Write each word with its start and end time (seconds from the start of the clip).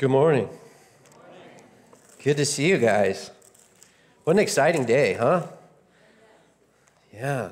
Good 0.00 0.10
morning. 0.10 0.48
Good 2.24 2.38
to 2.38 2.46
see 2.46 2.66
you 2.66 2.78
guys. 2.78 3.30
What 4.24 4.32
an 4.32 4.38
exciting 4.38 4.86
day, 4.86 5.12
huh? 5.12 5.46
Yeah. 7.12 7.50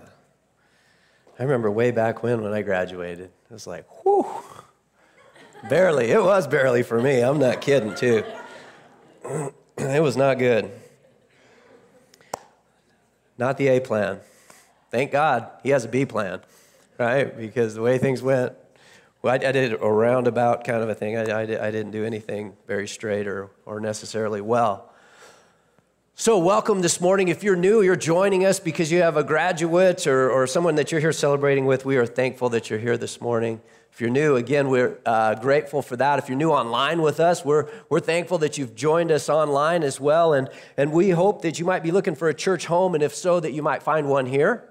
I 1.38 1.42
remember 1.42 1.70
way 1.70 1.90
back 1.90 2.22
when 2.22 2.40
when 2.40 2.54
I 2.54 2.62
graduated. 2.62 3.26
It 3.26 3.52
was 3.52 3.66
like, 3.66 3.84
whew. 4.02 4.24
Barely. 5.68 6.10
It 6.10 6.22
was 6.22 6.46
barely 6.46 6.82
for 6.82 7.02
me. 7.02 7.20
I'm 7.20 7.38
not 7.38 7.60
kidding, 7.60 7.94
too. 7.94 8.24
it 9.76 10.02
was 10.02 10.16
not 10.16 10.38
good. 10.38 10.70
Not 13.36 13.58
the 13.58 13.68
A 13.68 13.80
plan. 13.80 14.20
Thank 14.90 15.12
God 15.12 15.50
he 15.62 15.68
has 15.68 15.84
a 15.84 15.88
B 15.88 16.06
plan, 16.06 16.40
right? 16.96 17.36
Because 17.36 17.74
the 17.74 17.82
way 17.82 17.98
things 17.98 18.22
went, 18.22 18.54
well, 19.22 19.32
I, 19.32 19.48
I 19.48 19.52
did 19.52 19.72
a 19.72 19.90
roundabout 19.90 20.64
kind 20.64 20.82
of 20.82 20.88
a 20.88 20.94
thing. 20.94 21.16
I, 21.16 21.24
I, 21.24 21.40
I 21.40 21.70
didn't 21.70 21.90
do 21.90 22.04
anything 22.04 22.54
very 22.66 22.86
straight 22.86 23.26
or, 23.26 23.50
or 23.66 23.80
necessarily 23.80 24.40
well. 24.40 24.92
So, 26.14 26.38
welcome 26.38 26.80
this 26.80 27.00
morning. 27.00 27.28
If 27.28 27.44
you're 27.44 27.56
new, 27.56 27.80
you're 27.80 27.94
joining 27.94 28.44
us 28.44 28.58
because 28.58 28.90
you 28.90 29.02
have 29.02 29.16
a 29.16 29.22
graduate 29.22 30.06
or, 30.06 30.30
or 30.30 30.46
someone 30.46 30.74
that 30.74 30.90
you're 30.90 31.00
here 31.00 31.12
celebrating 31.12 31.64
with. 31.64 31.84
We 31.84 31.96
are 31.96 32.06
thankful 32.06 32.48
that 32.50 32.70
you're 32.70 32.78
here 32.78 32.96
this 32.96 33.20
morning. 33.20 33.60
If 33.92 34.00
you're 34.00 34.10
new, 34.10 34.36
again, 34.36 34.68
we're 34.68 34.98
uh, 35.06 35.34
grateful 35.34 35.82
for 35.82 35.96
that. 35.96 36.18
If 36.18 36.28
you're 36.28 36.38
new 36.38 36.50
online 36.50 37.02
with 37.02 37.20
us, 37.20 37.44
we're, 37.44 37.68
we're 37.88 38.00
thankful 38.00 38.38
that 38.38 38.58
you've 38.58 38.74
joined 38.74 39.10
us 39.10 39.28
online 39.28 39.82
as 39.82 40.00
well. 40.00 40.32
And, 40.32 40.48
and 40.76 40.92
we 40.92 41.10
hope 41.10 41.42
that 41.42 41.58
you 41.58 41.64
might 41.64 41.82
be 41.82 41.90
looking 41.90 42.14
for 42.14 42.28
a 42.28 42.34
church 42.34 42.66
home, 42.66 42.94
and 42.94 43.02
if 43.02 43.14
so, 43.14 43.40
that 43.40 43.52
you 43.52 43.62
might 43.62 43.82
find 43.82 44.08
one 44.08 44.26
here. 44.26 44.68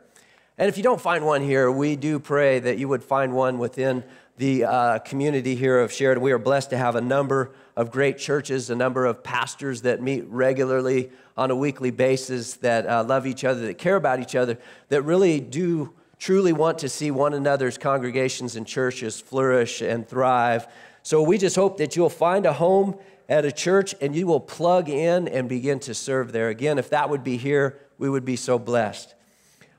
And 0.57 0.69
if 0.69 0.77
you 0.77 0.83
don't 0.83 0.99
find 0.99 1.25
one 1.25 1.43
here, 1.43 1.71
we 1.71 1.95
do 1.95 2.19
pray 2.19 2.59
that 2.59 2.77
you 2.77 2.87
would 2.87 3.03
find 3.03 3.33
one 3.33 3.57
within 3.59 4.03
the 4.37 4.65
uh, 4.65 4.99
community 4.99 5.55
here 5.55 5.79
of 5.79 5.91
Sheridan. 5.91 6.21
We 6.21 6.31
are 6.31 6.37
blessed 6.37 6.69
to 6.69 6.77
have 6.77 6.95
a 6.95 7.01
number 7.01 7.51
of 7.75 7.91
great 7.91 8.19
churches, 8.19 8.69
a 8.69 8.75
number 8.75 9.05
of 9.05 9.23
pastors 9.23 9.81
that 9.81 10.01
meet 10.01 10.25
regularly 10.27 11.11
on 11.35 11.51
a 11.51 11.55
weekly 11.55 11.91
basis, 11.91 12.53
that 12.57 12.87
uh, 12.87 13.03
love 13.03 13.25
each 13.25 13.43
other, 13.43 13.61
that 13.61 13.79
care 13.79 13.95
about 13.95 14.19
each 14.19 14.35
other, 14.35 14.57
that 14.89 15.01
really 15.01 15.39
do 15.39 15.93
truly 16.19 16.53
want 16.53 16.79
to 16.79 16.89
see 16.89 17.11
one 17.11 17.33
another's 17.33 17.77
congregations 17.77 18.55
and 18.55 18.65
churches 18.65 19.19
flourish 19.19 19.81
and 19.81 20.07
thrive. 20.07 20.67
So 21.01 21.21
we 21.21 21.37
just 21.37 21.55
hope 21.55 21.77
that 21.77 21.95
you'll 21.95 22.09
find 22.09 22.45
a 22.45 22.53
home 22.53 22.95
at 23.29 23.43
a 23.43 23.51
church 23.51 23.95
and 24.01 24.15
you 24.15 24.27
will 24.27 24.39
plug 24.39 24.89
in 24.89 25.27
and 25.27 25.49
begin 25.49 25.79
to 25.81 25.93
serve 25.93 26.31
there. 26.31 26.49
Again, 26.49 26.77
if 26.77 26.89
that 26.91 27.09
would 27.09 27.23
be 27.23 27.37
here, 27.37 27.79
we 27.97 28.09
would 28.09 28.25
be 28.25 28.35
so 28.35 28.59
blessed. 28.59 29.15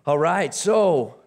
All 0.07 0.19
right, 0.19 0.55
so 0.55 1.18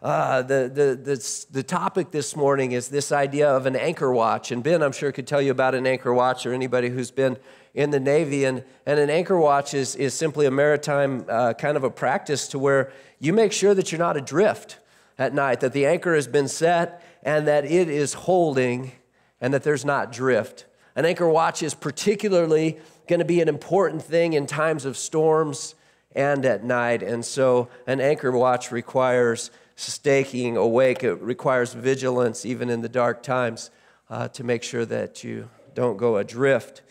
uh, 0.00 0.42
the, 0.42 0.70
the, 0.72 0.94
the, 0.94 1.46
the 1.50 1.62
topic 1.62 2.12
this 2.12 2.36
morning 2.36 2.72
is 2.72 2.88
this 2.88 3.10
idea 3.10 3.50
of 3.50 3.66
an 3.66 3.74
anchor 3.74 4.12
watch. 4.12 4.52
And 4.52 4.62
Ben, 4.62 4.82
I'm 4.82 4.92
sure, 4.92 5.10
could 5.10 5.26
tell 5.26 5.42
you 5.42 5.50
about 5.50 5.74
an 5.74 5.86
anchor 5.86 6.14
watch 6.14 6.46
or 6.46 6.52
anybody 6.52 6.88
who's 6.88 7.10
been 7.10 7.36
in 7.74 7.90
the 7.90 7.98
Navy. 7.98 8.44
And, 8.44 8.62
and 8.86 9.00
an 9.00 9.10
anchor 9.10 9.36
watch 9.36 9.74
is, 9.74 9.96
is 9.96 10.14
simply 10.14 10.46
a 10.46 10.52
maritime 10.52 11.24
uh, 11.28 11.52
kind 11.54 11.76
of 11.76 11.82
a 11.82 11.90
practice 11.90 12.46
to 12.48 12.58
where 12.58 12.92
you 13.18 13.32
make 13.32 13.52
sure 13.52 13.74
that 13.74 13.90
you're 13.90 13.98
not 13.98 14.16
adrift 14.16 14.78
at 15.18 15.34
night, 15.34 15.60
that 15.60 15.72
the 15.72 15.84
anchor 15.84 16.14
has 16.14 16.28
been 16.28 16.46
set 16.46 17.02
and 17.24 17.48
that 17.48 17.64
it 17.64 17.88
is 17.88 18.14
holding 18.14 18.92
and 19.40 19.52
that 19.52 19.64
there's 19.64 19.84
not 19.84 20.12
drift. 20.12 20.66
An 20.94 21.06
anchor 21.06 21.28
watch 21.28 21.62
is 21.62 21.74
particularly 21.74 22.78
going 23.08 23.18
to 23.18 23.24
be 23.24 23.40
an 23.40 23.48
important 23.48 24.02
thing 24.02 24.34
in 24.34 24.46
times 24.46 24.84
of 24.84 24.96
storms 24.96 25.74
and 26.14 26.44
at 26.44 26.62
night. 26.62 27.02
And 27.02 27.24
so 27.24 27.68
an 27.86 28.00
anchor 28.00 28.30
watch 28.30 28.70
requires 28.70 29.50
staking 29.78 30.56
awake. 30.56 31.04
It 31.04 31.20
requires 31.22 31.72
vigilance, 31.72 32.44
even 32.44 32.68
in 32.68 32.80
the 32.82 32.88
dark 32.88 33.22
times, 33.22 33.70
uh, 34.10 34.28
to 34.28 34.44
make 34.44 34.62
sure 34.62 34.84
that 34.84 35.22
you 35.22 35.48
don't 35.74 35.96
go 35.96 36.16
adrift. 36.16 36.82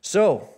So, 0.00 0.50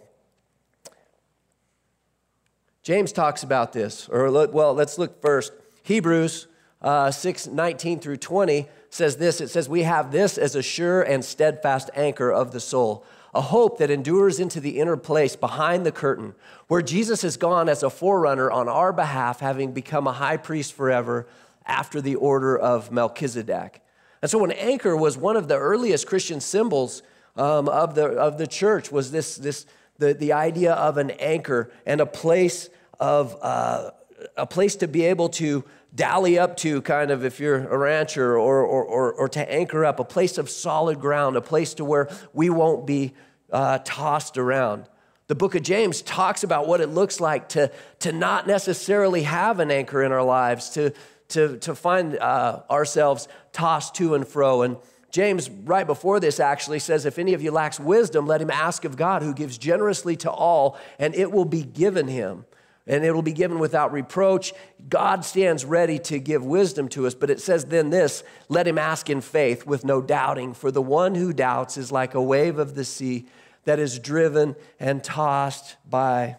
James 2.83 3.13
talks 3.13 3.43
about 3.43 3.73
this, 3.73 4.09
or 4.09 4.31
look, 4.31 4.53
well, 4.53 4.75
let's 4.75 4.99
look 4.99 5.21
first. 5.21 5.53
Hebrews 5.83 6.49
uh, 6.83 7.11
6 7.11 7.47
19 7.49 8.01
through 8.01 8.17
20 8.17 8.69
says 8.91 9.17
this 9.17 9.41
it 9.41 9.49
says, 9.49 9.69
We 9.69 9.83
have 9.83 10.11
this 10.11 10.39
as 10.39 10.57
a 10.57 10.63
sure 10.63 11.03
and 11.03 11.25
steadfast 11.25 11.91
anchor 11.95 12.33
of 12.33 12.51
the 12.51 12.61
soul, 12.61 13.05
a 13.35 13.41
hope 13.41 13.79
that 13.79 13.91
endures 13.91 14.41
into 14.41 14.61
the 14.61 14.81
inner 14.81 14.97
place 14.97 15.37
behind 15.37 15.87
the 15.87 15.93
curtain, 15.93 16.35
where 16.67 16.83
Jesus 16.83 17.23
has 17.23 17.37
gone 17.37 17.69
as 17.69 17.83
a 17.83 17.91
forerunner 17.91 18.51
on 18.51 18.69
our 18.69 18.93
behalf, 18.93 19.41
having 19.41 19.73
become 19.73 20.07
a 20.07 20.13
high 20.13 20.37
priest 20.37 20.73
forever 20.73 21.27
after 21.67 22.01
the 22.01 22.15
order 22.15 22.57
of 22.57 22.91
Melchizedek. 22.91 23.83
And 24.23 24.31
so, 24.31 24.45
an 24.45 24.53
anchor 24.53 24.97
was 24.97 25.17
one 25.17 25.37
of 25.37 25.49
the 25.49 25.57
earliest 25.57 26.07
Christian 26.07 26.41
symbols 26.41 27.03
um, 27.37 27.69
of, 27.69 27.95
the, 27.95 28.07
of 28.07 28.39
the 28.39 28.47
church, 28.47 28.91
was 28.91 29.11
this, 29.11 29.37
this, 29.37 29.67
the, 29.99 30.15
the 30.15 30.33
idea 30.33 30.73
of 30.73 30.97
an 30.97 31.11
anchor 31.13 31.71
and 31.85 32.01
a 32.01 32.07
place 32.07 32.71
of 32.99 33.37
uh, 33.43 33.91
a 34.37 34.47
place 34.47 34.77
to 34.77 34.89
be 34.89 35.05
able 35.05 35.29
to 35.29 35.65
dally 35.95 36.39
up 36.39 36.57
to, 36.59 36.83
kind 36.83 37.11
of, 37.11 37.25
if 37.25 37.41
you're 37.41 37.69
a 37.69 37.79
rancher, 37.79 38.39
or, 38.39 38.63
or, 38.63 38.85
or, 38.85 39.13
or 39.13 39.29
to 39.29 39.53
anchor 39.53 39.85
up, 39.85 40.01
a 40.01 40.05
place 40.05 40.39
of 40.39 40.51
solid 40.51 41.01
ground, 41.01 41.37
a 41.37 41.41
place 41.41 41.75
to 41.75 41.85
where 41.85 42.09
we 42.33 42.51
won't 42.51 42.87
be 42.87 43.15
uh, 43.51 43.79
tossed 43.85 44.37
around. 44.37 44.87
The 45.29 45.35
book 45.35 45.55
of 45.55 45.63
James 45.63 46.03
talks 46.03 46.45
about 46.45 46.69
what 46.69 46.81
it 46.81 46.89
looks 46.89 47.21
like 47.21 47.49
to, 47.51 47.71
to 48.01 48.13
not 48.13 48.47
necessarily 48.47 49.23
have 49.23 49.59
an 49.59 49.71
anchor 49.71 50.03
in 50.03 50.13
our 50.13 50.23
lives, 50.23 50.71
to, 50.71 50.93
to, 51.29 51.59
to 51.59 51.75
find 51.75 52.19
uh, 52.19 52.63
ourselves 52.71 53.29
tossed 53.53 53.95
to 53.97 54.15
and 54.15 54.27
fro. 54.27 54.63
And 54.63 54.77
James, 55.11 55.49
right 55.49 55.87
before 55.87 56.21
this, 56.21 56.41
actually 56.41 56.79
says, 56.79 57.07
If 57.07 57.19
any 57.19 57.35
of 57.35 57.43
you 57.43 57.51
lacks 57.51 57.81
wisdom, 57.81 58.27
let 58.27 58.41
him 58.41 58.51
ask 58.51 58.85
of 58.85 58.97
God, 58.97 59.23
who 59.23 59.33
gives 59.35 59.59
generously 59.59 60.17
to 60.17 60.31
all, 60.31 60.79
and 60.99 61.15
it 61.15 61.33
will 61.33 61.45
be 61.45 61.63
given 61.63 62.09
him. 62.09 62.45
And 62.89 63.05
it 63.05 63.13
will 63.13 63.23
be 63.23 63.33
given 63.33 63.59
without 63.59 63.93
reproach. 63.93 64.53
God 64.89 65.25
stands 65.25 65.65
ready 65.65 65.99
to 66.01 66.21
give 66.21 66.45
wisdom 66.45 66.89
to 66.91 67.07
us, 67.07 67.15
but 67.15 67.31
it 67.31 67.41
says 67.41 67.65
then 67.65 67.91
this 67.91 68.23
let 68.49 68.69
him 68.69 68.79
ask 68.79 69.11
in 69.11 69.21
faith 69.21 69.67
with 69.67 69.85
no 69.85 70.01
doubting, 70.01 70.55
for 70.55 70.71
the 70.71 70.83
one 70.83 71.17
who 71.17 71.33
doubts 71.33 71.77
is 71.77 71.91
like 71.91 72.15
a 72.15 72.23
wave 72.23 72.59
of 72.59 72.77
the 72.77 72.85
sea 72.85 73.27
that 73.65 73.81
is 73.81 73.99
driven 73.99 74.55
and 74.79 75.03
tossed 75.03 75.77
by 75.89 76.37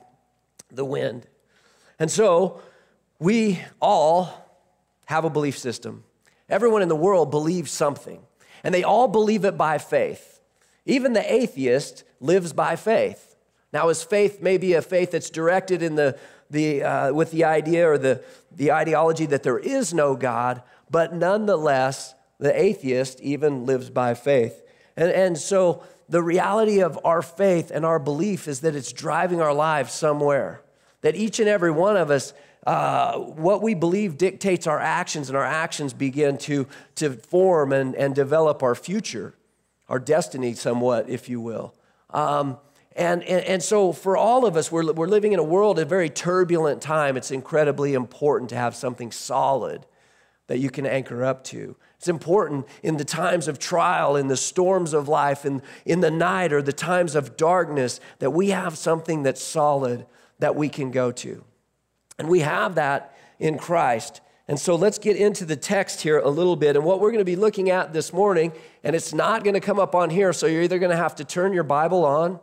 the 0.71 0.85
wind. 0.85 1.27
And 1.99 2.09
so 2.09 2.61
we 3.19 3.59
all 3.81 4.46
have 5.07 5.25
a 5.25 5.29
belief 5.29 5.57
system. 5.57 6.03
Everyone 6.49 6.81
in 6.81 6.89
the 6.89 6.95
world 6.95 7.31
believes 7.31 7.71
something, 7.71 8.21
and 8.63 8.73
they 8.73 8.83
all 8.83 9.07
believe 9.07 9.43
it 9.43 9.57
by 9.57 9.77
faith. 9.77 10.39
Even 10.85 11.13
the 11.13 11.33
atheist 11.33 12.03
lives 12.19 12.53
by 12.53 12.75
faith. 12.75 13.35
Now, 13.73 13.89
his 13.89 14.03
faith 14.03 14.41
may 14.41 14.57
be 14.57 14.73
a 14.73 14.81
faith 14.81 15.11
that's 15.11 15.29
directed 15.29 15.81
in 15.81 15.95
the, 15.95 16.17
the, 16.49 16.83
uh, 16.83 17.13
with 17.13 17.31
the 17.31 17.43
idea 17.43 17.89
or 17.89 17.97
the, 17.97 18.23
the 18.55 18.71
ideology 18.71 19.25
that 19.25 19.43
there 19.43 19.59
is 19.59 19.93
no 19.93 20.15
God, 20.15 20.61
but 20.89 21.13
nonetheless, 21.13 22.13
the 22.39 22.57
atheist 22.57 23.19
even 23.21 23.65
lives 23.65 23.89
by 23.89 24.13
faith. 24.13 24.61
And, 24.95 25.11
and 25.11 25.37
so, 25.37 25.83
the 26.09 26.21
reality 26.21 26.79
of 26.79 26.97
our 27.03 27.21
faith 27.21 27.71
and 27.73 27.85
our 27.85 27.99
belief 27.99 28.47
is 28.47 28.61
that 28.61 28.75
it's 28.75 28.93
driving 28.93 29.41
our 29.41 29.53
lives 29.53 29.93
somewhere. 29.93 30.61
That 31.01 31.15
each 31.15 31.39
and 31.39 31.49
every 31.49 31.71
one 31.71 31.97
of 31.97 32.09
us 32.09 32.33
uh, 32.67 33.17
what 33.17 33.61
we 33.61 33.73
believe 33.73 34.17
dictates 34.17 34.67
our 34.67 34.77
actions, 34.77 35.29
and 35.29 35.37
our 35.37 35.45
actions 35.45 35.93
begin 35.93 36.37
to, 36.37 36.67
to 36.95 37.11
form 37.11 37.71
and, 37.71 37.95
and 37.95 38.13
develop 38.13 38.61
our 38.61 38.75
future, 38.75 39.33
our 39.87 39.99
destiny, 39.99 40.53
somewhat, 40.53 41.09
if 41.09 41.29
you 41.29 41.39
will. 41.39 41.73
Um, 42.09 42.57
and, 42.93 43.23
and, 43.23 43.45
and, 43.45 43.63
so, 43.63 43.93
for 43.93 44.17
all 44.17 44.45
of 44.45 44.57
us, 44.57 44.69
we're, 44.69 44.91
we're 44.91 45.07
living 45.07 45.31
in 45.31 45.39
a 45.39 45.43
world, 45.43 45.79
a 45.79 45.85
very 45.85 46.09
turbulent 46.09 46.81
time. 46.81 47.15
It's 47.15 47.31
incredibly 47.31 47.93
important 47.93 48.49
to 48.49 48.57
have 48.57 48.75
something 48.75 49.13
solid 49.13 49.85
that 50.47 50.59
you 50.59 50.69
can 50.69 50.85
anchor 50.85 51.23
up 51.23 51.45
to. 51.45 51.77
It's 51.97 52.09
important 52.09 52.67
in 52.83 52.97
the 52.97 53.05
times 53.05 53.47
of 53.47 53.59
trial, 53.59 54.17
in 54.17 54.27
the 54.27 54.35
storms 54.35 54.91
of 54.91 55.07
life, 55.07 55.45
in, 55.45 55.61
in 55.85 56.01
the 56.01 56.11
night 56.11 56.51
or 56.51 56.61
the 56.61 56.73
times 56.73 57.15
of 57.15 57.37
darkness, 57.37 58.01
that 58.19 58.31
we 58.31 58.49
have 58.49 58.77
something 58.77 59.23
that's 59.23 59.41
solid 59.41 60.05
that 60.39 60.57
we 60.57 60.67
can 60.67 60.91
go 60.91 61.13
to. 61.13 61.45
And 62.17 62.27
we 62.27 62.39
have 62.39 62.75
that 62.75 63.15
in 63.39 63.57
Christ. 63.57 64.21
And 64.47 64.59
so 64.59 64.75
let's 64.75 64.97
get 64.97 65.17
into 65.17 65.45
the 65.45 65.55
text 65.55 66.01
here 66.01 66.19
a 66.19 66.29
little 66.29 66.55
bit. 66.55 66.75
And 66.75 66.85
what 66.85 66.99
we're 66.99 67.11
going 67.11 67.19
to 67.19 67.25
be 67.25 67.35
looking 67.35 67.69
at 67.69 67.91
this 67.91 68.13
morning, 68.13 68.53
and 68.83 68.95
it's 68.95 69.13
not 69.13 69.43
going 69.43 69.55
to 69.55 69.59
come 69.59 69.79
up 69.79 69.93
on 69.93 70.09
here, 70.09 70.31
so 70.31 70.47
you're 70.47 70.61
either 70.61 70.79
going 70.79 70.91
to 70.91 70.97
have 70.97 71.15
to 71.15 71.25
turn 71.25 71.53
your 71.53 71.63
Bible 71.63 72.05
on 72.05 72.39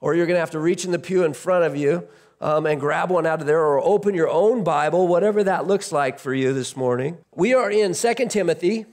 or 0.00 0.14
you're 0.14 0.26
going 0.26 0.36
to 0.36 0.40
have 0.40 0.50
to 0.50 0.58
reach 0.58 0.84
in 0.84 0.90
the 0.90 0.98
pew 0.98 1.24
in 1.24 1.32
front 1.32 1.64
of 1.64 1.74
you 1.74 2.06
um, 2.40 2.66
and 2.66 2.78
grab 2.78 3.10
one 3.10 3.26
out 3.26 3.40
of 3.40 3.46
there 3.46 3.60
or 3.60 3.80
open 3.82 4.14
your 4.14 4.28
own 4.28 4.62
Bible, 4.62 5.08
whatever 5.08 5.42
that 5.44 5.66
looks 5.66 5.90
like 5.90 6.18
for 6.18 6.34
you 6.34 6.52
this 6.52 6.76
morning. 6.76 7.16
We 7.34 7.54
are 7.54 7.70
in 7.70 7.94
2 7.94 8.14
Timothy 8.28 8.84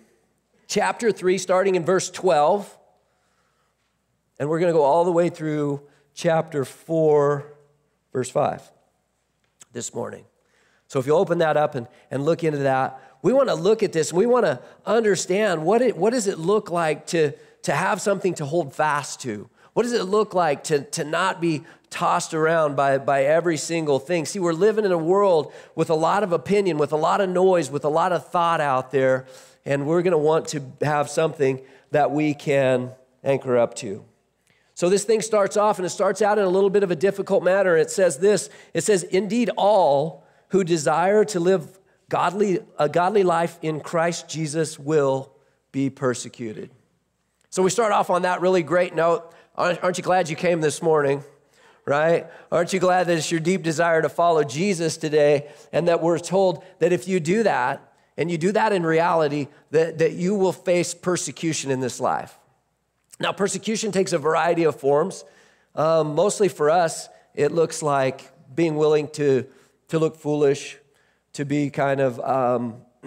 chapter 0.68 1.12
3, 1.12 1.38
starting 1.38 1.76
in 1.76 1.84
verse 1.84 2.10
12. 2.10 2.78
And 4.40 4.50
we're 4.50 4.60
going 4.60 4.72
to 4.72 4.78
go 4.78 4.84
all 4.84 5.04
the 5.04 5.12
way 5.12 5.28
through 5.30 5.82
chapter 6.14 6.64
4, 6.64 7.54
verse 8.14 8.30
5 8.30 8.73
this 9.74 9.94
morning. 9.94 10.26
So 10.88 11.00
if 11.00 11.06
you 11.06 11.16
open 11.16 11.40
that 11.40 11.58
up 11.58 11.76
and, 11.76 11.88
and 12.12 12.24
look 12.24 12.44
into 12.44 12.60
that, 12.60 13.00
we 13.22 13.34
want 13.34 13.50
to 13.50 13.56
look 13.56 13.84
at 13.84 13.94
this 13.94 14.14
we 14.14 14.26
want 14.26 14.46
to 14.46 14.62
understand 14.86 15.66
what, 15.66 15.82
it, 15.82 15.98
what 15.98 16.14
does 16.14 16.28
it 16.28 16.38
look 16.38 16.70
like 16.70 17.08
to, 17.08 17.34
to 17.64 17.74
have 17.74 18.02
something 18.02 18.34
to 18.36 18.46
hold 18.46 18.74
fast 18.74 19.22
to? 19.22 19.50
What 19.74 19.84
does 19.84 19.94
it 19.94 20.04
look 20.04 20.36
like 20.36 20.66
to, 20.66 20.84
to 20.92 21.04
not 21.04 21.42
be 21.42 21.64
tossed 21.90 22.34
around 22.34 22.76
by, 22.76 23.00
by 23.00 23.24
every 23.24 23.58
single 23.58 23.98
thing? 23.98 24.26
See, 24.26 24.40
we're 24.40 24.54
living 24.54 24.86
in 24.86 24.92
a 24.92 24.98
world 24.98 25.52
with 25.74 25.90
a 25.90 25.96
lot 25.96 26.22
of 26.22 26.32
opinion, 26.32 26.78
with 26.78 26.92
a 26.92 26.98
lot 26.98 27.22
of 27.22 27.30
noise, 27.30 27.72
with 27.72 27.86
a 27.86 27.90
lot 27.90 28.12
of 28.12 28.28
thought 28.28 28.62
out 28.62 28.92
there, 28.92 29.26
and 29.66 29.88
we're 29.88 30.04
going 30.04 30.12
to 30.12 30.18
want 30.18 30.50
to 30.50 30.62
have 30.82 31.10
something 31.10 31.62
that 31.90 32.12
we 32.12 32.36
can 32.36 32.92
anchor 33.24 33.58
up 33.58 33.74
to. 33.76 34.06
So 34.76 34.90
this 34.90 35.04
thing 35.04 35.22
starts 35.22 35.56
off, 35.56 35.78
and 35.78 35.86
it 35.86 35.90
starts 35.90 36.22
out 36.22 36.38
in 36.38 36.44
a 36.44 36.50
little 36.50 36.70
bit 36.70 36.84
of 36.84 36.92
a 36.92 36.96
difficult 36.96 37.44
manner. 37.44 37.78
It 37.78 37.92
says 37.92 38.18
this 38.18 38.50
it 38.74 38.82
says, 38.82 39.04
Indeed, 39.04 39.50
all 39.56 40.26
who 40.50 40.64
desire 40.64 41.24
to 41.26 41.40
live 41.40 41.80
godly, 42.10 42.60
a 42.78 42.90
godly 42.90 43.24
life 43.24 43.58
in 43.62 43.80
Christ 43.80 44.30
Jesus 44.30 44.78
will 44.78 45.32
be 45.72 45.90
persecuted. 45.90 46.72
So 47.50 47.62
we 47.62 47.70
start 47.70 47.92
off 47.92 48.10
on 48.10 48.24
that 48.24 48.42
really 48.42 48.64
great 48.64 48.96
note. 48.96 49.32
Aren't 49.56 49.98
you 49.98 50.04
glad 50.04 50.30
you 50.30 50.36
came 50.36 50.62
this 50.62 50.82
morning? 50.82 51.24
Right? 51.86 52.26
Aren't 52.52 52.74
you 52.74 52.80
glad 52.80 53.08
that 53.08 53.18
it's 53.18 53.30
your 53.30 53.40
deep 53.40 53.62
desire 53.62 54.02
to 54.02 54.10
follow 54.10 54.44
Jesus 54.44 54.98
today 54.98 55.50
and 55.72 55.88
that 55.88 56.02
we're 56.02 56.18
told 56.18 56.64
that 56.80 56.94
if 56.94 57.08
you 57.08 57.20
do 57.20 57.44
that, 57.44 57.94
and 58.18 58.30
you 58.30 58.38
do 58.38 58.52
that 58.52 58.72
in 58.74 58.84
reality, 58.84 59.48
that, 59.72 59.98
that 59.98 60.14
you 60.14 60.36
will 60.36 60.54
face 60.54 60.94
persecution 60.94 61.72
in 61.72 61.80
this 61.80 62.00
life. 62.00 62.38
Now, 63.24 63.32
persecution 63.32 63.94
takes 63.94 64.12
a 64.12 64.18
variety 64.18 64.66
of 64.66 64.76
forms. 64.76 65.24
Um, 65.76 66.14
mostly 66.14 66.50
for 66.50 66.70
us, 66.70 67.08
it 67.34 67.54
looks 67.54 67.82
like 67.82 68.30
being 68.54 68.76
willing 68.76 69.08
to, 69.12 69.46
to 69.88 69.98
look 69.98 70.18
foolish, 70.18 70.78
to 71.32 71.46
be 71.46 71.70
kind 71.70 72.02
of, 72.02 72.20
um, 72.20 72.82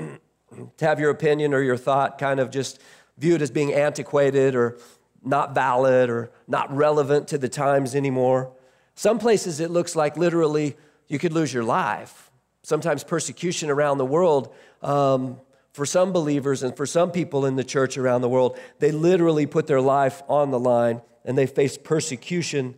to 0.78 0.84
have 0.86 0.98
your 0.98 1.10
opinion 1.10 1.52
or 1.52 1.60
your 1.60 1.76
thought 1.76 2.16
kind 2.16 2.40
of 2.40 2.50
just 2.50 2.80
viewed 3.18 3.42
as 3.42 3.50
being 3.50 3.74
antiquated 3.74 4.54
or 4.54 4.78
not 5.22 5.54
valid 5.54 6.08
or 6.08 6.30
not 6.48 6.74
relevant 6.74 7.28
to 7.28 7.36
the 7.36 7.50
times 7.50 7.94
anymore. 7.94 8.50
Some 8.94 9.18
places 9.18 9.60
it 9.60 9.70
looks 9.70 9.94
like 9.94 10.16
literally 10.16 10.76
you 11.08 11.18
could 11.18 11.34
lose 11.34 11.52
your 11.52 11.64
life. 11.64 12.30
Sometimes 12.62 13.04
persecution 13.04 13.68
around 13.68 13.98
the 13.98 14.06
world, 14.06 14.54
um, 14.80 15.38
for 15.76 15.84
some 15.84 16.10
believers 16.10 16.62
and 16.62 16.74
for 16.74 16.86
some 16.86 17.10
people 17.10 17.44
in 17.44 17.56
the 17.56 17.62
church 17.62 17.98
around 17.98 18.22
the 18.22 18.30
world, 18.30 18.58
they 18.78 18.90
literally 18.90 19.44
put 19.44 19.66
their 19.66 19.82
life 19.82 20.22
on 20.26 20.50
the 20.50 20.58
line 20.58 21.02
and 21.22 21.36
they 21.36 21.46
face 21.46 21.76
persecution 21.76 22.74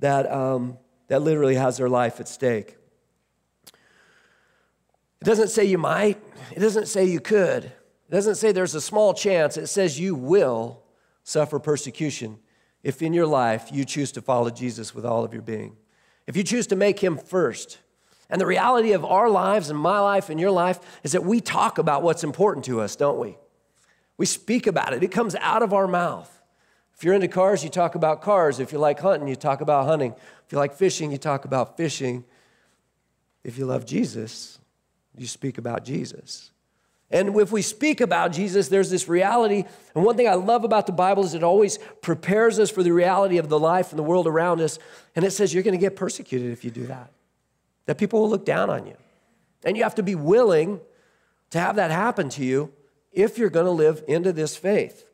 that, 0.00 0.30
um, 0.30 0.76
that 1.08 1.22
literally 1.22 1.54
has 1.54 1.78
their 1.78 1.88
life 1.88 2.20
at 2.20 2.28
stake. 2.28 2.76
It 3.72 5.24
doesn't 5.24 5.48
say 5.48 5.64
you 5.64 5.78
might, 5.78 6.22
it 6.54 6.60
doesn't 6.60 6.88
say 6.88 7.06
you 7.06 7.20
could, 7.20 7.64
it 7.64 8.10
doesn't 8.10 8.34
say 8.34 8.52
there's 8.52 8.74
a 8.74 8.82
small 8.82 9.14
chance, 9.14 9.56
it 9.56 9.68
says 9.68 9.98
you 9.98 10.14
will 10.14 10.82
suffer 11.24 11.58
persecution 11.58 12.38
if 12.82 13.00
in 13.00 13.14
your 13.14 13.26
life 13.26 13.70
you 13.72 13.86
choose 13.86 14.12
to 14.12 14.20
follow 14.20 14.50
Jesus 14.50 14.94
with 14.94 15.06
all 15.06 15.24
of 15.24 15.32
your 15.32 15.40
being. 15.40 15.74
If 16.26 16.36
you 16.36 16.42
choose 16.42 16.66
to 16.66 16.76
make 16.76 17.00
him 17.00 17.16
first. 17.16 17.78
And 18.32 18.40
the 18.40 18.46
reality 18.46 18.92
of 18.92 19.04
our 19.04 19.30
lives 19.30 19.70
and 19.70 19.78
my 19.78 20.00
life 20.00 20.30
and 20.30 20.40
your 20.40 20.50
life 20.50 20.80
is 21.04 21.12
that 21.12 21.22
we 21.22 21.40
talk 21.40 21.78
about 21.78 22.02
what's 22.02 22.24
important 22.24 22.64
to 22.64 22.80
us, 22.80 22.96
don't 22.96 23.18
we? 23.18 23.36
We 24.16 24.26
speak 24.26 24.66
about 24.66 24.92
it, 24.94 25.04
it 25.04 25.12
comes 25.12 25.36
out 25.36 25.62
of 25.62 25.72
our 25.72 25.86
mouth. 25.86 26.30
If 26.96 27.04
you're 27.04 27.14
into 27.14 27.28
cars, 27.28 27.62
you 27.62 27.70
talk 27.70 27.94
about 27.94 28.22
cars. 28.22 28.60
If 28.60 28.72
you 28.72 28.78
like 28.78 29.00
hunting, 29.00 29.28
you 29.28 29.36
talk 29.36 29.60
about 29.60 29.86
hunting. 29.86 30.14
If 30.46 30.52
you 30.52 30.58
like 30.58 30.74
fishing, 30.74 31.10
you 31.10 31.18
talk 31.18 31.44
about 31.44 31.76
fishing. 31.76 32.24
If 33.44 33.58
you 33.58 33.66
love 33.66 33.84
Jesus, 33.84 34.58
you 35.16 35.26
speak 35.26 35.58
about 35.58 35.84
Jesus. 35.84 36.52
And 37.10 37.36
if 37.36 37.52
we 37.52 37.60
speak 37.60 38.00
about 38.00 38.32
Jesus, 38.32 38.68
there's 38.68 38.88
this 38.88 39.08
reality. 39.08 39.64
And 39.94 40.04
one 40.04 40.16
thing 40.16 40.28
I 40.28 40.34
love 40.34 40.64
about 40.64 40.86
the 40.86 40.92
Bible 40.92 41.24
is 41.24 41.34
it 41.34 41.42
always 41.42 41.78
prepares 42.00 42.58
us 42.58 42.70
for 42.70 42.82
the 42.82 42.92
reality 42.92 43.36
of 43.36 43.48
the 43.48 43.58
life 43.58 43.90
and 43.90 43.98
the 43.98 44.04
world 44.04 44.26
around 44.26 44.60
us. 44.60 44.78
And 45.14 45.24
it 45.24 45.32
says 45.32 45.52
you're 45.52 45.62
going 45.62 45.78
to 45.78 45.78
get 45.78 45.96
persecuted 45.96 46.52
if 46.52 46.64
you 46.64 46.70
do 46.70 46.86
that, 46.86 47.10
that 47.86 47.98
people 47.98 48.20
will 48.20 48.30
look 48.30 48.44
down 48.44 48.70
on 48.70 48.86
you. 48.86 48.96
And 49.64 49.76
you 49.76 49.82
have 49.82 49.94
to 49.96 50.02
be 50.02 50.14
willing 50.14 50.80
to 51.50 51.58
have 51.58 51.76
that 51.76 51.90
happen 51.90 52.28
to 52.30 52.44
you 52.44 52.72
if 53.12 53.38
you're 53.38 53.50
going 53.50 53.66
to 53.66 53.72
live 53.72 54.02
into 54.08 54.32
this 54.32 54.56
faith. 54.56 55.06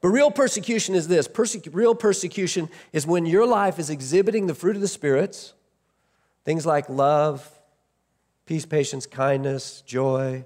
But 0.00 0.08
real 0.08 0.30
persecution 0.30 0.94
is 0.94 1.08
this 1.08 1.28
real 1.70 1.94
persecution 1.94 2.68
is 2.92 3.06
when 3.06 3.24
your 3.24 3.46
life 3.46 3.78
is 3.78 3.88
exhibiting 3.88 4.46
the 4.46 4.54
fruit 4.54 4.74
of 4.74 4.82
the 4.82 4.88
spirits, 4.88 5.54
things 6.44 6.66
like 6.66 6.88
love, 6.88 7.48
peace, 8.44 8.66
patience, 8.66 9.06
kindness, 9.06 9.80
joy, 9.82 10.44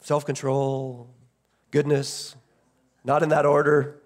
self 0.00 0.26
control, 0.26 1.08
goodness, 1.70 2.36
not 3.02 3.22
in 3.22 3.30
that 3.30 3.46
order. 3.46 4.01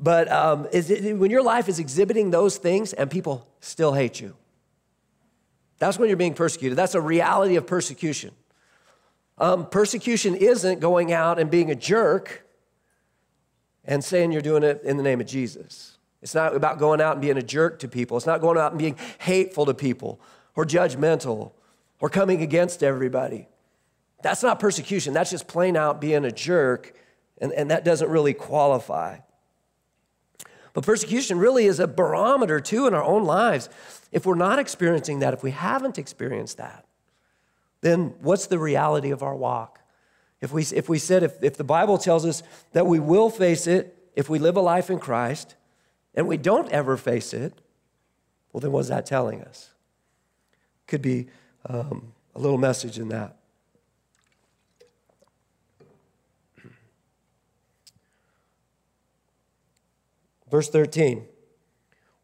But 0.00 0.32
um, 0.32 0.66
it, 0.72 1.18
when 1.18 1.30
your 1.30 1.42
life 1.42 1.68
is 1.68 1.78
exhibiting 1.78 2.30
those 2.30 2.56
things 2.56 2.94
and 2.94 3.10
people 3.10 3.46
still 3.60 3.92
hate 3.92 4.18
you, 4.18 4.34
that's 5.78 5.98
when 5.98 6.08
you're 6.08 6.16
being 6.16 6.34
persecuted. 6.34 6.76
That's 6.78 6.94
a 6.94 7.00
reality 7.00 7.56
of 7.56 7.66
persecution. 7.66 8.32
Um, 9.36 9.66
persecution 9.68 10.34
isn't 10.34 10.80
going 10.80 11.12
out 11.12 11.38
and 11.38 11.50
being 11.50 11.70
a 11.70 11.74
jerk 11.74 12.46
and 13.84 14.02
saying 14.02 14.32
you're 14.32 14.42
doing 14.42 14.62
it 14.62 14.82
in 14.84 14.96
the 14.96 15.02
name 15.02 15.20
of 15.20 15.26
Jesus. 15.26 15.98
It's 16.22 16.34
not 16.34 16.54
about 16.54 16.78
going 16.78 17.00
out 17.00 17.12
and 17.12 17.22
being 17.22 17.38
a 17.38 17.42
jerk 17.42 17.78
to 17.80 17.88
people. 17.88 18.16
It's 18.16 18.26
not 18.26 18.40
going 18.40 18.58
out 18.58 18.72
and 18.72 18.78
being 18.78 18.96
hateful 19.18 19.66
to 19.66 19.74
people 19.74 20.20
or 20.54 20.64
judgmental 20.66 21.52
or 21.98 22.10
coming 22.10 22.42
against 22.42 22.82
everybody. 22.82 23.48
That's 24.22 24.42
not 24.42 24.60
persecution. 24.60 25.14
That's 25.14 25.30
just 25.30 25.48
plain 25.48 25.76
out 25.76 26.00
being 26.00 26.26
a 26.26 26.32
jerk, 26.32 26.94
and, 27.38 27.52
and 27.52 27.70
that 27.70 27.84
doesn't 27.84 28.10
really 28.10 28.34
qualify. 28.34 29.18
But 30.72 30.84
persecution 30.84 31.38
really 31.38 31.66
is 31.66 31.80
a 31.80 31.86
barometer, 31.86 32.60
too, 32.60 32.86
in 32.86 32.94
our 32.94 33.02
own 33.02 33.24
lives. 33.24 33.68
If 34.12 34.26
we're 34.26 34.34
not 34.34 34.58
experiencing 34.58 35.20
that, 35.20 35.34
if 35.34 35.42
we 35.42 35.50
haven't 35.50 35.98
experienced 35.98 36.58
that, 36.58 36.84
then 37.80 38.14
what's 38.20 38.46
the 38.46 38.58
reality 38.58 39.10
of 39.10 39.22
our 39.22 39.34
walk? 39.34 39.80
If 40.40 40.52
we, 40.52 40.62
if 40.62 40.88
we 40.88 40.98
said, 40.98 41.22
if, 41.22 41.42
if 41.42 41.56
the 41.56 41.64
Bible 41.64 41.98
tells 41.98 42.24
us 42.24 42.42
that 42.72 42.86
we 42.86 42.98
will 42.98 43.30
face 43.30 43.66
it 43.66 43.96
if 44.16 44.28
we 44.28 44.38
live 44.38 44.56
a 44.56 44.60
life 44.60 44.90
in 44.90 44.98
Christ, 44.98 45.54
and 46.14 46.26
we 46.26 46.36
don't 46.36 46.68
ever 46.70 46.96
face 46.96 47.32
it, 47.32 47.60
well, 48.52 48.60
then 48.60 48.72
what's 48.72 48.88
that 48.88 49.06
telling 49.06 49.42
us? 49.42 49.70
Could 50.86 51.02
be 51.02 51.28
um, 51.66 52.12
a 52.34 52.38
little 52.38 52.58
message 52.58 52.98
in 52.98 53.08
that. 53.08 53.36
Verse 60.50 60.68
13 60.68 61.26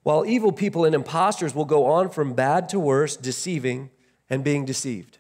While 0.02 0.26
evil 0.26 0.52
people 0.52 0.85
and 0.85 0.95
impostors 0.95 1.54
will 1.54 1.64
go 1.64 1.87
on 1.87 2.11
from 2.11 2.35
bad 2.35 2.68
to 2.71 2.80
worse, 2.80 3.16
deceiving 3.16 3.90
and 4.28 4.42
being 4.42 4.64
deceived. 4.64 5.18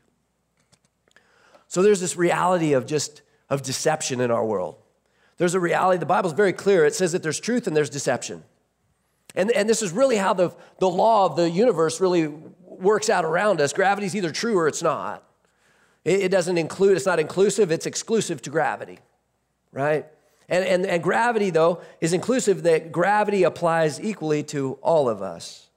So 1.68 1.82
there's 1.82 2.00
this 2.00 2.16
reality 2.16 2.72
of 2.72 2.86
just 2.86 3.22
of 3.48 3.62
deception 3.62 4.20
in 4.20 4.30
our 4.30 4.44
world. 4.44 4.76
There's 5.38 5.54
a 5.54 5.60
reality, 5.60 5.98
the 5.98 6.06
Bible's 6.06 6.32
very 6.32 6.52
clear. 6.52 6.84
It 6.84 6.94
says 6.94 7.12
that 7.12 7.22
there's 7.22 7.38
truth 7.38 7.66
and 7.66 7.76
there's 7.76 7.90
deception. 7.90 8.42
And, 9.34 9.50
and 9.50 9.68
this 9.68 9.82
is 9.82 9.92
really 9.92 10.16
how 10.16 10.32
the, 10.32 10.50
the 10.78 10.88
law 10.88 11.26
of 11.26 11.36
the 11.36 11.48
universe 11.48 12.00
really 12.00 12.28
works 12.62 13.10
out 13.10 13.24
around 13.24 13.60
us. 13.60 13.72
Gravity 13.72 14.06
is 14.06 14.16
either 14.16 14.30
true 14.30 14.56
or 14.56 14.66
it's 14.66 14.82
not. 14.82 15.22
It, 16.04 16.22
it 16.22 16.28
doesn't 16.30 16.56
include, 16.56 16.96
it's 16.96 17.06
not 17.06 17.20
inclusive, 17.20 17.70
it's 17.70 17.84
exclusive 17.84 18.40
to 18.42 18.50
gravity, 18.50 18.98
right? 19.72 20.06
And, 20.48 20.64
and, 20.64 20.86
and 20.86 21.02
gravity, 21.02 21.50
though, 21.50 21.80
is 22.00 22.12
inclusive 22.12 22.62
that 22.62 22.92
gravity 22.92 23.42
applies 23.42 24.00
equally 24.00 24.42
to 24.44 24.78
all 24.80 25.08
of 25.08 25.22
us. 25.22 25.68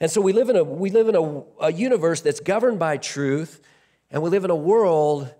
And 0.00 0.10
so 0.10 0.20
we 0.20 0.32
live 0.32 0.48
in 0.48 0.56
a, 0.56 0.64
we 0.64 0.90
live 0.90 1.08
in 1.08 1.16
a, 1.16 1.42
a 1.66 1.72
universe 1.72 2.20
that's 2.20 2.40
governed 2.40 2.78
by 2.78 2.96
truth, 2.96 3.60
and 4.10 4.22
we 4.22 4.30
live 4.30 4.44
in 4.44 4.50
a 4.50 4.56
world 4.56 5.32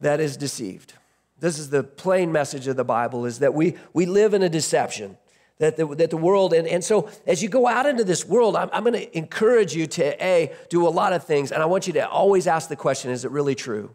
that 0.00 0.20
is 0.20 0.36
deceived. 0.36 0.94
This 1.40 1.58
is 1.58 1.70
the 1.70 1.82
plain 1.82 2.32
message 2.32 2.66
of 2.68 2.76
the 2.76 2.84
Bible 2.84 3.26
is 3.26 3.40
that 3.40 3.54
we, 3.54 3.76
we 3.92 4.06
live 4.06 4.34
in 4.34 4.42
a 4.42 4.48
deception 4.48 5.16
that 5.58 5.76
the, 5.76 5.86
that 5.94 6.10
the 6.10 6.16
world, 6.16 6.52
and, 6.52 6.66
and 6.66 6.82
so 6.82 7.08
as 7.26 7.42
you 7.42 7.48
go 7.48 7.66
out 7.66 7.86
into 7.86 8.02
this 8.02 8.24
world, 8.24 8.56
I'm, 8.56 8.68
I'm 8.72 8.82
going 8.82 8.94
to 8.94 9.16
encourage 9.16 9.74
you 9.74 9.86
to 9.86 10.24
A, 10.24 10.52
do 10.68 10.86
a 10.86 10.90
lot 10.90 11.12
of 11.12 11.24
things, 11.24 11.52
and 11.52 11.62
I 11.62 11.66
want 11.66 11.86
you 11.86 11.92
to 11.94 12.08
always 12.08 12.46
ask 12.46 12.68
the 12.68 12.76
question 12.76 13.10
is 13.10 13.24
it 13.24 13.30
really 13.30 13.54
true? 13.54 13.94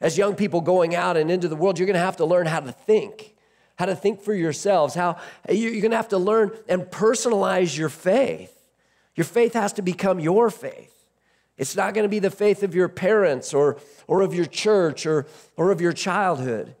As 0.00 0.16
young 0.16 0.34
people 0.34 0.60
going 0.60 0.94
out 0.94 1.16
and 1.16 1.30
into 1.30 1.48
the 1.48 1.56
world, 1.56 1.78
you're 1.78 1.86
going 1.86 1.94
to 1.94 2.00
have 2.00 2.16
to 2.16 2.24
learn 2.24 2.46
how 2.46 2.60
to 2.60 2.72
think, 2.72 3.34
how 3.76 3.86
to 3.86 3.94
think 3.94 4.22
for 4.22 4.32
yourselves, 4.32 4.94
how 4.94 5.18
you're 5.48 5.80
going 5.80 5.90
to 5.90 5.96
have 5.96 6.08
to 6.08 6.18
learn 6.18 6.52
and 6.68 6.82
personalize 6.84 7.76
your 7.76 7.90
faith. 7.90 8.56
Your 9.14 9.24
faith 9.24 9.52
has 9.52 9.74
to 9.74 9.82
become 9.82 10.18
your 10.18 10.50
faith. 10.50 10.94
It's 11.58 11.76
not 11.76 11.92
going 11.92 12.04
to 12.04 12.08
be 12.08 12.20
the 12.20 12.30
faith 12.30 12.62
of 12.62 12.74
your 12.74 12.88
parents 12.88 13.52
or, 13.52 13.76
or 14.06 14.22
of 14.22 14.32
your 14.32 14.46
church 14.46 15.04
or, 15.04 15.26
or 15.58 15.70
of 15.70 15.80
your 15.80 15.92
childhood. 15.92 16.74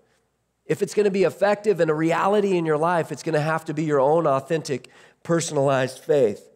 If 0.64 0.80
it's 0.80 0.94
going 0.94 1.04
to 1.04 1.10
be 1.10 1.24
effective 1.24 1.80
and 1.80 1.90
a 1.90 1.94
reality 1.94 2.56
in 2.56 2.64
your 2.64 2.78
life, 2.78 3.12
it's 3.12 3.22
going 3.22 3.34
to 3.34 3.40
have 3.40 3.66
to 3.66 3.74
be 3.74 3.84
your 3.84 4.00
own 4.00 4.26
authentic, 4.26 4.88
personalized 5.22 5.98
faith. 5.98 6.48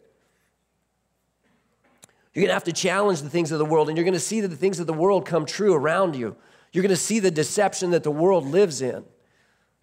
You're 2.33 2.41
going 2.41 2.49
to 2.49 2.53
have 2.53 2.63
to 2.63 2.73
challenge 2.73 3.21
the 3.21 3.29
things 3.29 3.51
of 3.51 3.59
the 3.59 3.65
world, 3.65 3.89
and 3.89 3.97
you're 3.97 4.03
going 4.03 4.15
to 4.15 4.19
see 4.19 4.41
that 4.41 4.47
the 4.47 4.55
things 4.55 4.79
of 4.79 4.87
the 4.87 4.93
world 4.93 5.25
come 5.25 5.45
true 5.45 5.75
around 5.75 6.15
you. 6.15 6.35
You're 6.75 6.81
going 6.81 6.89
to 6.89 6.97
see 6.97 7.21
the 7.21 7.31
deception 7.31 7.91
that 7.91 8.03
the 8.03 8.11
world 8.11 8.45
lives 8.45 8.81
in. 8.81 9.05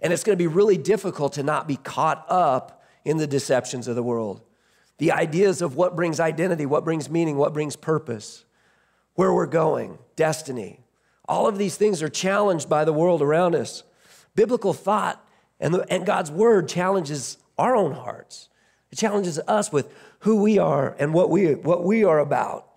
And 0.00 0.12
it's 0.12 0.22
going 0.22 0.36
to 0.36 0.42
be 0.42 0.46
really 0.46 0.76
difficult 0.76 1.32
to 1.32 1.42
not 1.42 1.66
be 1.66 1.76
caught 1.76 2.26
up 2.28 2.82
in 3.02 3.16
the 3.16 3.26
deceptions 3.26 3.88
of 3.88 3.96
the 3.96 4.02
world. 4.02 4.42
The 4.98 5.10
ideas 5.10 5.62
of 5.62 5.74
what 5.74 5.96
brings 5.96 6.20
identity, 6.20 6.66
what 6.66 6.84
brings 6.84 7.08
meaning, 7.08 7.38
what 7.38 7.54
brings 7.54 7.76
purpose, 7.76 8.44
where 9.14 9.32
we're 9.32 9.46
going, 9.46 9.96
destiny. 10.16 10.80
All 11.26 11.48
of 11.48 11.56
these 11.56 11.78
things 11.78 12.02
are 12.02 12.10
challenged 12.10 12.68
by 12.68 12.84
the 12.84 12.92
world 12.92 13.22
around 13.22 13.54
us. 13.54 13.84
Biblical 14.34 14.74
thought 14.74 15.26
and, 15.58 15.72
the, 15.72 15.90
and 15.90 16.04
God's 16.04 16.30
word 16.30 16.68
challenges 16.68 17.38
our 17.56 17.74
own 17.74 17.92
hearts. 17.92 18.50
It 18.90 18.98
challenges 18.98 19.40
us 19.48 19.72
with 19.72 19.90
who 20.18 20.42
we 20.42 20.58
are 20.58 20.94
and 20.98 21.14
what 21.14 21.30
we, 21.30 21.54
what 21.54 21.84
we 21.84 22.04
are 22.04 22.18
about. 22.18 22.68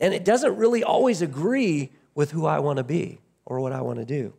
And 0.00 0.12
it 0.12 0.24
doesn't 0.24 0.56
really 0.56 0.82
always 0.82 1.22
agree 1.22 1.92
with 2.16 2.32
who 2.32 2.46
I 2.46 2.58
want 2.58 2.78
to 2.78 2.84
be 2.84 3.20
or 3.50 3.60
what 3.60 3.72
I 3.72 3.82
want 3.82 3.98
to 3.98 4.04
do. 4.04 4.32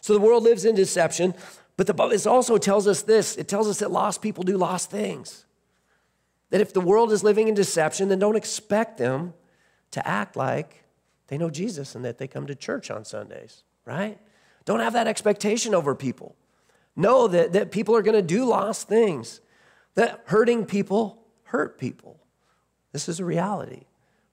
So 0.00 0.12
the 0.12 0.20
world 0.20 0.42
lives 0.42 0.64
in 0.64 0.74
deception, 0.74 1.32
but 1.76 1.86
the, 1.86 1.94
it 2.08 2.26
also 2.26 2.58
tells 2.58 2.86
us 2.86 3.02
this 3.02 3.36
it 3.36 3.48
tells 3.48 3.68
us 3.68 3.78
that 3.78 3.90
lost 3.90 4.20
people 4.20 4.42
do 4.42 4.58
lost 4.58 4.90
things. 4.90 5.46
That 6.50 6.60
if 6.60 6.74
the 6.74 6.80
world 6.80 7.12
is 7.12 7.22
living 7.22 7.48
in 7.48 7.54
deception, 7.54 8.08
then 8.08 8.18
don't 8.18 8.36
expect 8.36 8.98
them 8.98 9.32
to 9.92 10.06
act 10.06 10.36
like 10.36 10.84
they 11.28 11.38
know 11.38 11.50
Jesus 11.50 11.94
and 11.94 12.04
that 12.04 12.18
they 12.18 12.26
come 12.26 12.46
to 12.48 12.54
church 12.54 12.90
on 12.90 13.04
Sundays, 13.04 13.62
right? 13.86 14.18
Don't 14.64 14.80
have 14.80 14.92
that 14.92 15.06
expectation 15.06 15.74
over 15.74 15.94
people. 15.94 16.34
Know 16.96 17.28
that, 17.28 17.52
that 17.52 17.70
people 17.70 17.96
are 17.96 18.02
going 18.02 18.16
to 18.16 18.22
do 18.22 18.44
lost 18.44 18.88
things, 18.88 19.40
that 19.94 20.22
hurting 20.26 20.66
people 20.66 21.22
hurt 21.44 21.78
people. 21.78 22.18
This 22.92 23.08
is 23.08 23.20
a 23.20 23.24
reality, 23.24 23.84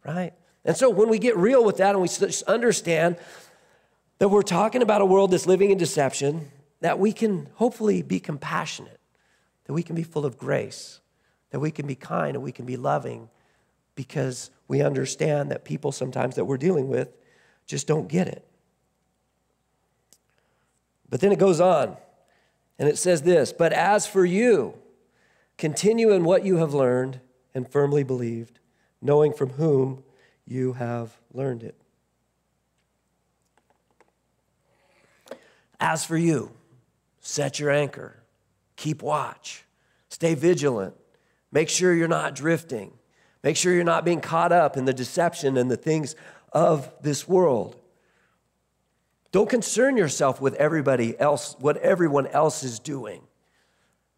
right? 0.03 0.33
And 0.63 0.77
so 0.77 0.89
when 0.89 1.09
we 1.09 1.17
get 1.17 1.35
real 1.37 1.63
with 1.63 1.77
that 1.77 1.95
and 1.95 2.01
we 2.01 2.09
understand 2.47 3.17
that 4.19 4.29
we're 4.29 4.43
talking 4.43 4.81
about 4.81 5.01
a 5.01 5.05
world 5.05 5.31
that's 5.31 5.47
living 5.47 5.71
in 5.71 5.77
deception, 5.77 6.51
that 6.81 6.99
we 6.99 7.11
can 7.11 7.47
hopefully 7.55 8.01
be 8.01 8.19
compassionate, 8.19 8.99
that 9.65 9.73
we 9.73 9.81
can 9.81 9.95
be 9.95 10.03
full 10.03 10.25
of 10.25 10.37
grace, 10.37 10.99
that 11.49 11.59
we 11.59 11.71
can 11.71 11.87
be 11.87 11.95
kind 11.95 12.35
and 12.35 12.43
we 12.43 12.51
can 12.51 12.65
be 12.65 12.77
loving 12.77 13.29
because 13.95 14.51
we 14.67 14.81
understand 14.81 15.51
that 15.51 15.65
people 15.65 15.91
sometimes 15.91 16.35
that 16.35 16.45
we're 16.45 16.57
dealing 16.57 16.87
with 16.87 17.09
just 17.65 17.87
don't 17.87 18.07
get 18.07 18.27
it. 18.27 18.45
But 21.09 21.19
then 21.19 21.31
it 21.31 21.39
goes 21.39 21.59
on 21.59 21.97
and 22.79 22.87
it 22.87 22.97
says 22.97 23.23
this 23.23 23.51
But 23.51 23.73
as 23.73 24.07
for 24.07 24.25
you, 24.25 24.75
continue 25.57 26.11
in 26.11 26.23
what 26.23 26.45
you 26.45 26.57
have 26.57 26.73
learned 26.73 27.19
and 27.53 27.69
firmly 27.69 28.03
believed, 28.03 28.59
knowing 29.01 29.33
from 29.33 29.51
whom 29.51 30.03
you 30.51 30.73
have 30.73 31.17
learned 31.33 31.63
it. 31.63 31.75
As 35.79 36.05
for 36.05 36.17
you, 36.17 36.51
set 37.21 37.57
your 37.57 37.71
anchor, 37.71 38.21
keep 38.75 39.01
watch, 39.01 39.63
stay 40.09 40.35
vigilant, 40.35 40.93
make 41.51 41.69
sure 41.69 41.93
you're 41.93 42.07
not 42.09 42.35
drifting, 42.35 42.91
make 43.43 43.55
sure 43.55 43.73
you're 43.73 43.83
not 43.85 44.03
being 44.03 44.19
caught 44.19 44.51
up 44.51 44.75
in 44.75 44.85
the 44.85 44.93
deception 44.93 45.57
and 45.57 45.71
the 45.71 45.77
things 45.77 46.15
of 46.51 46.91
this 47.01 47.27
world. 47.27 47.77
Don't 49.31 49.49
concern 49.49 49.95
yourself 49.95 50.41
with 50.41 50.53
everybody 50.55 51.17
else, 51.17 51.55
what 51.59 51.77
everyone 51.77 52.27
else 52.27 52.63
is 52.63 52.77
doing. 52.77 53.21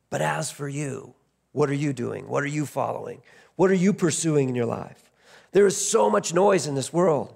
But 0.09 0.21
as 0.21 0.49
for 0.49 0.67
you, 0.67 1.13
what 1.51 1.69
are 1.69 1.75
you 1.75 1.93
doing? 1.93 2.27
What 2.27 2.43
are 2.43 2.47
you 2.47 2.65
following? 2.65 3.21
What 3.55 3.69
are 3.69 3.75
you 3.75 3.93
pursuing 3.93 4.49
in 4.49 4.55
your 4.55 4.65
life? 4.65 5.11
There 5.53 5.65
is 5.65 5.89
so 5.89 6.09
much 6.09 6.33
noise 6.33 6.67
in 6.67 6.75
this 6.75 6.91
world. 6.91 7.33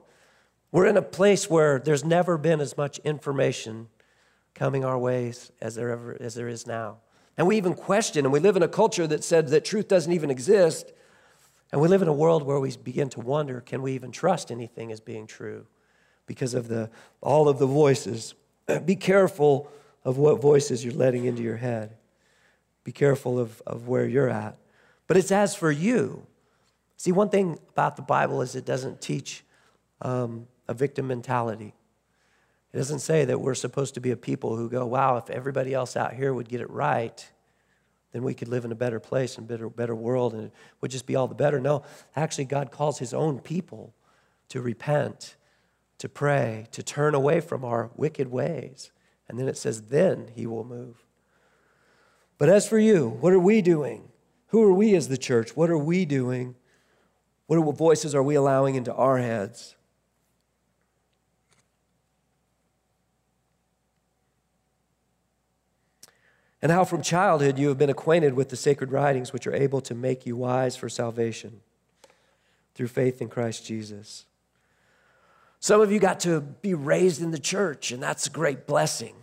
We're 0.71 0.88
in 0.88 0.97
a 0.97 1.01
place 1.01 1.50
where 1.50 1.79
there's 1.79 2.03
never 2.03 2.38
been 2.38 2.59
as 2.59 2.75
much 2.75 3.00
information 3.00 3.88
coming 4.53 4.83
our 4.83 4.97
ways 4.97 5.51
as 5.62 5.75
there 5.75 5.89
ever 5.89 6.17
as 6.19 6.36
there 6.36 6.50
is 6.50 6.67
now. 6.67 6.97
And 7.38 7.47
we 7.47 7.57
even 7.57 7.74
question, 7.74 8.25
and 8.25 8.33
we 8.33 8.39
live 8.39 8.57
in 8.57 8.63
a 8.63 8.67
culture 8.67 9.07
that 9.07 9.24
said 9.24 9.47
that 9.50 9.63
truth 9.63 9.88
doesn't 9.88 10.12
even 10.12 10.29
exist. 10.29 10.91
And 11.71 11.79
we 11.79 11.88
live 11.88 12.01
in 12.01 12.07
a 12.07 12.13
world 12.13 12.43
where 12.43 12.59
we 12.59 12.75
begin 12.75 13.09
to 13.09 13.19
wonder, 13.19 13.62
can 13.62 13.81
we 13.81 13.93
even 13.93 14.12
trust 14.12 14.51
anything 14.51 14.91
as 14.91 15.00
being 15.00 15.27
true? 15.27 15.67
because 16.27 16.53
of 16.53 16.67
the, 16.67 16.91
all 17.21 17.50
of 17.50 17.57
the 17.57 17.65
voices. 17.65 18.36
Be 18.86 18.95
careful 18.95 19.71
of 20.03 20.17
what 20.17 20.39
voices 20.39 20.86
you're 20.86 20.93
letting 20.93 21.25
into 21.25 21.41
your 21.41 21.57
head. 21.57 21.95
Be 22.83 22.91
careful 22.91 23.39
of, 23.39 23.62
of 23.65 23.88
where 23.88 24.05
you're 24.05 24.29
at. 24.29 24.57
But 25.07 25.17
it's 25.17 25.31
as 25.31 25.55
for 25.55 25.71
you. 25.71 26.27
See, 26.98 27.12
one 27.12 27.30
thing 27.30 27.60
about 27.70 27.96
the 27.96 28.01
Bible 28.01 28.42
is 28.42 28.56
it 28.56 28.66
doesn't 28.66 29.01
teach 29.01 29.44
um, 30.01 30.48
a 30.68 30.74
victim 30.74 31.08
mentality. 31.08 31.74
It 32.74 32.77
doesn't 32.77 33.00
say 33.00 33.25
that 33.25 33.39
we're 33.39 33.56
supposed 33.56 33.94
to 33.94 34.01
be 34.01 34.12
a 34.12 34.18
people 34.18 34.58
who 34.58 34.70
go, 34.70 34.86
wow, 34.86 35.18
if 35.18 35.30
everybody 35.30 35.74
else 35.74 35.96
out 35.96 36.13
here 36.13 36.34
would 36.34 36.50
get 36.50 36.60
it 36.60 36.70
right, 36.70 37.27
then 38.12 38.24
we 38.24 38.34
could 38.34 38.48
live 38.48 38.66
in 38.66 38.72
a 38.72 38.75
better 38.75 39.00
place 39.00 39.38
and 39.38 39.48
better, 39.48 39.70
better 39.70 39.96
world 39.96 40.34
and 40.34 40.46
it 40.46 40.54
would 40.82 40.92
just 40.92 41.06
be 41.06 41.16
all 41.16 41.27
the 41.27 41.36
better. 41.36 41.60
No, 41.60 41.84
actually, 42.16 42.46
God 42.46 42.72
calls 42.72 43.00
his 43.00 43.13
own 43.13 43.39
people 43.39 43.94
to 44.50 44.62
repent 44.62 45.36
to 46.00 46.10
pray, 46.10 46.68
to 46.72 46.84
turn 46.84 47.16
away 47.16 47.39
from 47.42 47.66
our 47.66 47.89
wicked 47.96 48.30
ways. 48.30 48.92
And 49.27 49.39
then 49.39 49.48
it 49.48 49.58
says, 49.58 49.84
then 49.84 50.30
he 50.36 50.46
will 50.46 50.63
move. 50.63 51.04
But 52.38 52.50
as 52.50 52.68
for 52.68 52.77
you, 52.77 53.10
what 53.20 53.34
are 53.34 53.39
we 53.39 53.62
doing? 53.62 54.10
Who 54.48 54.63
are 54.63 54.74
we 54.74 54.96
as 54.96 55.08
the 55.08 55.18
church? 55.18 55.56
What 55.56 55.70
are 55.70 55.77
we 55.77 56.06
doing? 56.06 56.56
What 57.48 57.60
voices 57.77 58.13
are 58.13 58.24
we 58.24 58.36
allowing 58.36 58.75
into 58.75 58.94
our 58.94 59.18
heads? 59.18 59.75
And 66.62 66.72
how 66.72 66.84
from 66.84 67.01
childhood 67.01 67.58
you 67.58 67.70
have 67.70 67.77
been 67.77 67.89
acquainted 67.89 68.34
with 68.34 68.50
the 68.50 68.56
sacred 68.56 68.92
writings 68.92 69.32
which 69.32 69.48
are 69.48 69.54
able 69.54 69.80
to 69.82 69.96
make 69.96 70.25
you 70.25 70.36
wise 70.36 70.75
for 70.75 70.89
salvation 70.89 71.62
through 72.75 72.88
faith 72.88 73.22
in 73.22 73.30
Christ 73.30 73.66
Jesus. 73.66 74.25
Some 75.60 75.82
of 75.82 75.92
you 75.92 76.00
got 76.00 76.20
to 76.22 76.42
be 76.42 76.74
raised 76.74 77.22
in 77.22 77.32
the 77.32 77.39
church, 77.39 77.92
and 77.92 78.01
that's 78.01 78.27
a 78.27 78.30
great 78.30 78.68
blessing. 78.68 79.16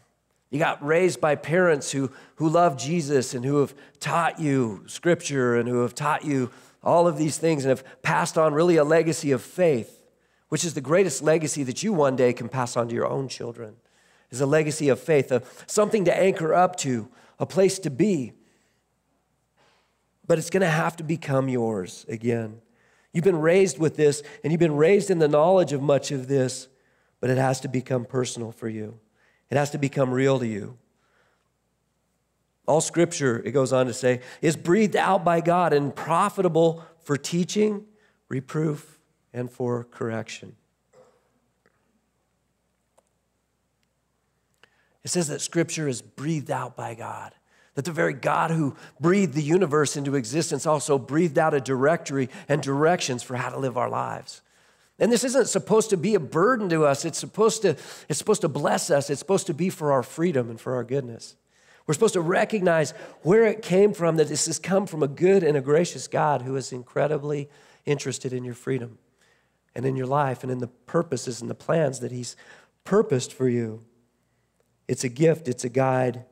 You 0.51 0.59
got 0.59 0.85
raised 0.85 1.21
by 1.21 1.35
parents 1.35 1.91
who, 1.91 2.11
who 2.37 2.49
love 2.49 2.77
Jesus 2.77 3.35
and 3.35 3.45
who 3.45 3.61
have 3.61 3.75
taught 3.99 4.39
you 4.39 4.85
scripture 4.87 5.57
and 5.57 5.69
who 5.69 5.83
have 5.83 5.95
taught 5.95 6.25
you 6.25 6.51
all 6.85 7.09
of 7.09 7.17
these 7.17 7.39
things 7.39 7.65
and 7.65 7.71
have 7.71 8.03
passed 8.03 8.39
on 8.39 8.55
really 8.55 8.77
a 8.77 8.85
legacy 8.85 9.33
of 9.33 9.43
faith, 9.43 10.03
which 10.49 10.65
is 10.65 10.75
the 10.75 10.81
greatest 10.81 11.23
legacy 11.23 11.63
that 11.65 11.83
you 11.83 11.93
one 11.93 12.15
day 12.15 12.33
can 12.33 12.49
pass 12.49 12.77
on 12.77 12.89
to 12.89 12.95
your 12.95 13.07
own 13.07 13.27
children, 13.29 13.77
is 14.31 14.41
a 14.41 14.47
legacy 14.47 14.89
of 14.89 15.01
faith, 15.01 15.33
of 15.33 15.65
something 15.67 16.05
to 16.05 16.17
anchor 16.17 16.55
up 16.55 16.77
to, 16.77 17.09
a 17.39 17.47
place 17.47 17.79
to 17.81 17.91
be. 17.91 18.33
But 20.27 20.39
it's 20.39 20.51
going 20.51 20.61
to 20.63 20.67
have 20.69 20.97
to 20.97 21.05
become 21.05 21.49
yours 21.49 22.07
again. 22.09 22.61
You've 23.13 23.25
been 23.25 23.41
raised 23.41 23.79
with 23.79 23.97
this, 23.97 24.23
and 24.43 24.53
you've 24.53 24.61
been 24.61 24.77
raised 24.77 25.11
in 25.11 25.19
the 25.19 25.29
knowledge 25.29 25.73
of 25.73 25.81
much 25.83 26.11
of 26.11 26.29
this, 26.29 26.69
but 27.21 27.31
it 27.31 27.39
has 27.39 27.61
to 27.61 27.69
become 27.69 28.05
personal 28.05 28.53
for 28.53 28.69
you. 28.69 28.99
It 29.51 29.57
has 29.57 29.71
to 29.71 29.79
become 29.79 30.11
real 30.11 30.39
to 30.39 30.47
you. 30.47 30.79
All 32.67 32.81
scripture, 32.81 33.43
it 33.45 33.53
goes 33.53 33.73
on 33.73 33.87
to 33.87 33.93
say, 33.93 34.21
is 34.41 34.57
breathed 34.57 34.97
out 34.97 35.25
by 35.25 35.41
God 35.41 35.73
and 35.73 35.95
profitable 35.95 36.85
for 37.03 37.17
teaching, 37.17 37.85
reproof, 38.29 38.99
and 39.33 39.51
for 39.51 39.85
correction. 39.85 40.57
It 45.03 45.11
says 45.11 45.29
that 45.29 45.43
scripture 45.43 45.87
is 45.87 46.01
breathed 46.01 46.51
out 46.51 46.77
by 46.77 46.95
God. 46.95 47.35
That 47.75 47.85
the 47.85 47.93
very 47.93 48.15
God 48.15 48.51
who 48.51 48.77
breathed 49.01 49.35
the 49.35 49.43
universe 49.43 49.97
into 49.97 50.15
existence 50.15 50.65
also 50.65 50.99
breathed 50.99 51.37
out 51.37 51.53
a 51.53 51.61
directory 51.61 52.31
and 52.49 52.63
directions 52.63 53.23
for 53.23 53.37
how 53.37 53.51
to 53.51 53.59
live 53.59 53.77
our 53.77 53.91
lives. 53.91 54.41
And 54.99 55.11
this 55.11 55.25
isn't 55.25 55.49
supposed 55.49 55.91
to 55.91 55.97
be 55.97 56.15
a 56.15 56.21
burden 56.21 56.69
to 56.69 56.85
us. 56.87 57.05
It's 57.05 57.19
supposed 57.19 57.63
to, 57.63 57.77
it's 58.09 58.19
supposed 58.19 58.43
to 58.43 58.49
bless 58.49 58.91
us. 58.91 59.11
It's 59.11 59.19
supposed 59.19 59.49
to 59.49 59.55
be 59.55 59.69
for 59.69 59.93
our 59.93 60.05
freedom 60.05 60.49
and 60.49 60.61
for 60.61 60.77
our 60.77 60.85
goodness. 60.85 61.35
We're 61.87 61.95
supposed 61.95 62.15
to 62.15 62.21
recognize 62.21 62.93
where 63.23 63.45
it 63.45 63.63
came 63.63 63.93
from, 63.93 64.17
that 64.17 64.29
this 64.29 64.47
has 64.47 64.59
come 64.59 64.87
from 64.87 65.03
a 65.03 65.09
good 65.09 65.43
and 65.43 65.57
a 65.57 65.61
gracious 65.61 66.09
God 66.09 66.43
who 66.43 66.57
is 66.57 66.73
incredibly 66.73 67.49
interested 67.85 68.33
in 68.33 68.45
your 68.45 68.55
freedom 68.55 68.99
and 69.75 69.85
in 69.85 69.97
your 69.97 70.07
life 70.07 70.43
and 70.43 70.51
in 70.51 70.59
the 70.59 70.69
purposes 70.69 71.41
and 71.41 71.51
the 71.51 71.55
plans 71.55 72.01
that 72.01 72.13
He's 72.13 72.37
purposed 72.85 73.33
for 73.33 73.49
you. 73.49 73.85
It's 74.89 75.05
a 75.05 75.09
gift, 75.09 75.49
it's 75.49 75.65
a 75.65 75.69
guide, 75.69 76.25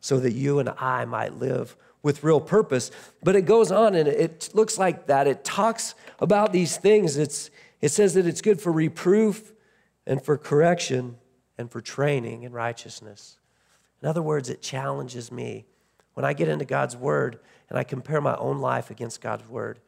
so 0.00 0.20
that 0.20 0.32
you 0.32 0.58
and 0.58 0.70
I 0.70 1.04
might 1.04 1.34
live 1.34 1.76
with 2.02 2.22
real 2.22 2.40
purpose. 2.40 2.90
But 3.22 3.36
it 3.36 3.42
goes 3.42 3.70
on 3.70 3.94
and 3.94 4.08
it 4.08 4.50
looks 4.54 4.78
like 4.78 5.06
that. 5.06 5.26
It 5.26 5.44
talks 5.44 5.94
about 6.20 6.52
these 6.52 6.76
things. 6.76 7.16
It's, 7.16 7.50
it 7.80 7.90
says 7.90 8.14
that 8.14 8.26
it's 8.26 8.40
good 8.40 8.60
for 8.60 8.72
reproof 8.72 9.52
and 10.06 10.22
for 10.22 10.38
correction 10.38 11.16
and 11.58 11.70
for 11.70 11.80
training 11.80 12.44
in 12.44 12.52
righteousness. 12.52 13.38
In 14.02 14.08
other 14.08 14.22
words, 14.22 14.48
it 14.48 14.62
challenges 14.62 15.32
me. 15.32 15.66
When 16.14 16.24
I 16.24 16.32
get 16.32 16.48
into 16.48 16.64
God's 16.64 16.96
word 16.96 17.38
and 17.68 17.78
I 17.78 17.84
compare 17.84 18.20
my 18.20 18.36
own 18.36 18.58
life 18.58 18.90
against 18.90 19.20
God's 19.20 19.48
word, 19.48 19.80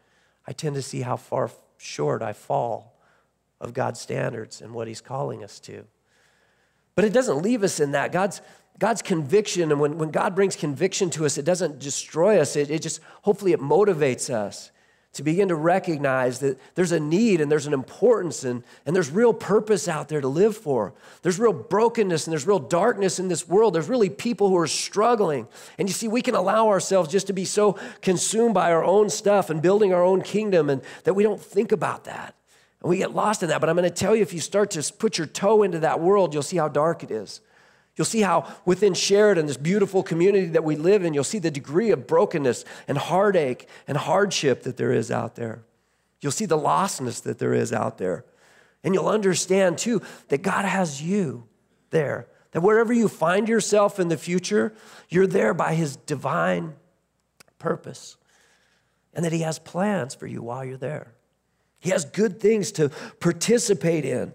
I 0.46 0.52
tend 0.52 0.74
to 0.76 0.82
see 0.82 1.00
how 1.00 1.16
far 1.16 1.50
short 1.76 2.22
I 2.22 2.32
fall 2.32 2.96
of 3.60 3.74
God's 3.74 4.00
standards 4.00 4.60
and 4.60 4.72
what 4.72 4.88
He's 4.88 5.00
calling 5.00 5.44
us 5.44 5.60
to. 5.60 5.84
But 6.94 7.04
it 7.04 7.12
doesn't 7.12 7.42
leave 7.42 7.62
us 7.62 7.80
in 7.80 7.92
that. 7.92 8.12
God's, 8.12 8.42
God's 8.78 9.02
conviction, 9.02 9.70
and 9.70 9.80
when, 9.80 9.98
when 9.98 10.10
God 10.10 10.34
brings 10.34 10.56
conviction 10.56 11.10
to 11.10 11.26
us, 11.26 11.38
it 11.38 11.44
doesn't 11.44 11.78
destroy 11.78 12.38
us. 12.38 12.56
It, 12.56 12.70
it 12.70 12.82
just, 12.82 13.00
hopefully, 13.22 13.52
it 13.52 13.60
motivates 13.60 14.30
us 14.30 14.70
to 15.12 15.24
begin 15.24 15.48
to 15.48 15.56
recognize 15.56 16.38
that 16.38 16.58
there's 16.76 16.92
a 16.92 17.00
need 17.00 17.40
and 17.40 17.50
there's 17.50 17.66
an 17.66 17.72
importance 17.72 18.44
and, 18.44 18.62
and 18.86 18.94
there's 18.94 19.10
real 19.10 19.34
purpose 19.34 19.88
out 19.88 20.08
there 20.08 20.20
to 20.20 20.28
live 20.28 20.56
for. 20.56 20.94
There's 21.22 21.38
real 21.38 21.52
brokenness 21.52 22.26
and 22.26 22.32
there's 22.32 22.46
real 22.46 22.60
darkness 22.60 23.18
in 23.18 23.26
this 23.26 23.48
world. 23.48 23.74
There's 23.74 23.88
really 23.88 24.08
people 24.08 24.48
who 24.48 24.56
are 24.56 24.68
struggling. 24.68 25.48
And 25.78 25.88
you 25.88 25.92
see, 25.92 26.06
we 26.06 26.22
can 26.22 26.36
allow 26.36 26.68
ourselves 26.68 27.10
just 27.10 27.26
to 27.26 27.32
be 27.32 27.44
so 27.44 27.76
consumed 28.02 28.54
by 28.54 28.70
our 28.72 28.84
own 28.84 29.10
stuff 29.10 29.50
and 29.50 29.60
building 29.60 29.92
our 29.92 30.04
own 30.04 30.22
kingdom 30.22 30.70
and 30.70 30.80
that 31.02 31.14
we 31.14 31.24
don't 31.24 31.40
think 31.40 31.72
about 31.72 32.04
that. 32.04 32.36
And 32.80 32.88
we 32.88 32.98
get 32.98 33.12
lost 33.12 33.42
in 33.42 33.48
that. 33.48 33.60
But 33.60 33.68
I'm 33.68 33.76
going 33.76 33.88
to 33.88 33.94
tell 33.94 34.14
you, 34.14 34.22
if 34.22 34.32
you 34.32 34.40
start 34.40 34.70
to 34.72 34.92
put 34.92 35.18
your 35.18 35.26
toe 35.26 35.64
into 35.64 35.80
that 35.80 35.98
world, 35.98 36.34
you'll 36.34 36.44
see 36.44 36.56
how 36.56 36.68
dark 36.68 37.02
it 37.02 37.10
is. 37.10 37.40
You'll 37.96 38.04
see 38.04 38.22
how 38.22 38.52
within 38.64 38.94
Sheridan, 38.94 39.46
this 39.46 39.56
beautiful 39.56 40.02
community 40.02 40.46
that 40.46 40.64
we 40.64 40.76
live 40.76 41.04
in, 41.04 41.12
you'll 41.12 41.24
see 41.24 41.38
the 41.38 41.50
degree 41.50 41.90
of 41.90 42.06
brokenness 42.06 42.64
and 42.88 42.96
heartache 42.96 43.68
and 43.86 43.96
hardship 43.96 44.62
that 44.62 44.76
there 44.76 44.92
is 44.92 45.10
out 45.10 45.34
there. 45.34 45.62
You'll 46.20 46.32
see 46.32 46.46
the 46.46 46.58
lostness 46.58 47.22
that 47.22 47.38
there 47.38 47.54
is 47.54 47.72
out 47.72 47.98
there. 47.98 48.24
And 48.82 48.94
you'll 48.94 49.08
understand 49.08 49.78
too 49.78 50.02
that 50.28 50.42
God 50.42 50.64
has 50.64 51.02
you 51.02 51.46
there. 51.90 52.26
That 52.52 52.62
wherever 52.62 52.92
you 52.92 53.08
find 53.08 53.48
yourself 53.48 54.00
in 54.00 54.08
the 54.08 54.16
future, 54.16 54.72
you're 55.08 55.26
there 55.26 55.54
by 55.54 55.74
His 55.74 55.96
divine 55.96 56.74
purpose. 57.58 58.16
And 59.14 59.24
that 59.24 59.32
He 59.32 59.40
has 59.40 59.58
plans 59.58 60.14
for 60.14 60.26
you 60.26 60.42
while 60.42 60.64
you're 60.64 60.76
there. 60.76 61.12
He 61.80 61.90
has 61.90 62.04
good 62.04 62.40
things 62.40 62.72
to 62.72 62.90
participate 63.20 64.04
in. 64.04 64.32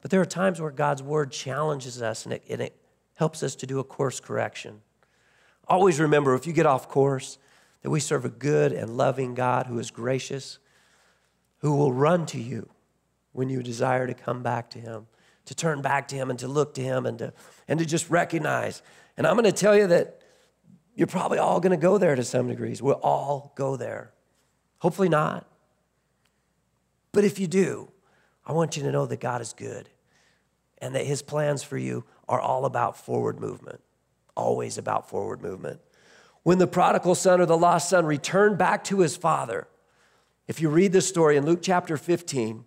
But 0.00 0.10
there 0.10 0.20
are 0.20 0.26
times 0.26 0.60
where 0.60 0.70
God's 0.70 1.02
word 1.02 1.30
challenges 1.30 2.00
us 2.00 2.24
and 2.24 2.34
it, 2.34 2.44
and 2.48 2.60
it 2.60 2.76
helps 3.14 3.42
us 3.42 3.54
to 3.56 3.66
do 3.66 3.78
a 3.78 3.84
course 3.84 4.20
correction. 4.20 4.80
Always 5.68 6.00
remember 6.00 6.34
if 6.34 6.46
you 6.46 6.52
get 6.52 6.66
off 6.66 6.88
course, 6.88 7.38
that 7.82 7.90
we 7.90 8.00
serve 8.00 8.24
a 8.24 8.30
good 8.30 8.72
and 8.72 8.96
loving 8.96 9.34
God 9.34 9.66
who 9.66 9.78
is 9.78 9.90
gracious, 9.90 10.58
who 11.58 11.76
will 11.76 11.92
run 11.92 12.26
to 12.26 12.40
you 12.40 12.68
when 13.32 13.48
you 13.48 13.62
desire 13.62 14.06
to 14.06 14.14
come 14.14 14.42
back 14.42 14.70
to 14.70 14.78
Him, 14.78 15.06
to 15.46 15.54
turn 15.54 15.80
back 15.80 16.08
to 16.08 16.16
Him 16.16 16.30
and 16.30 16.38
to 16.38 16.48
look 16.48 16.74
to 16.74 16.82
Him 16.82 17.06
and 17.06 17.18
to, 17.18 17.32
and 17.68 17.78
to 17.78 17.86
just 17.86 18.10
recognize. 18.10 18.82
And 19.16 19.26
I'm 19.26 19.34
going 19.34 19.44
to 19.44 19.52
tell 19.52 19.76
you 19.76 19.86
that 19.86 20.20
you're 20.94 21.06
probably 21.06 21.38
all 21.38 21.60
going 21.60 21.70
to 21.70 21.78
go 21.78 21.98
there 21.98 22.14
to 22.14 22.24
some 22.24 22.48
degrees. 22.48 22.82
We'll 22.82 22.94
all 22.96 23.52
go 23.54 23.76
there. 23.76 24.12
Hopefully 24.78 25.08
not. 25.08 25.46
But 27.12 27.24
if 27.24 27.38
you 27.38 27.46
do, 27.46 27.89
I 28.50 28.52
want 28.52 28.76
you 28.76 28.82
to 28.82 28.90
know 28.90 29.06
that 29.06 29.20
God 29.20 29.40
is 29.40 29.52
good 29.52 29.88
and 30.78 30.96
that 30.96 31.06
his 31.06 31.22
plans 31.22 31.62
for 31.62 31.78
you 31.78 32.04
are 32.28 32.40
all 32.40 32.64
about 32.64 32.96
forward 32.96 33.38
movement, 33.38 33.80
always 34.36 34.76
about 34.76 35.08
forward 35.08 35.40
movement. 35.40 35.80
When 36.42 36.58
the 36.58 36.66
prodigal 36.66 37.14
son 37.14 37.40
or 37.40 37.46
the 37.46 37.56
lost 37.56 37.88
son 37.88 38.06
returned 38.06 38.58
back 38.58 38.82
to 38.84 38.98
his 38.98 39.16
father, 39.16 39.68
if 40.48 40.60
you 40.60 40.68
read 40.68 40.90
the 40.90 41.00
story 41.00 41.36
in 41.36 41.46
Luke 41.46 41.60
chapter 41.62 41.96
15, 41.96 42.64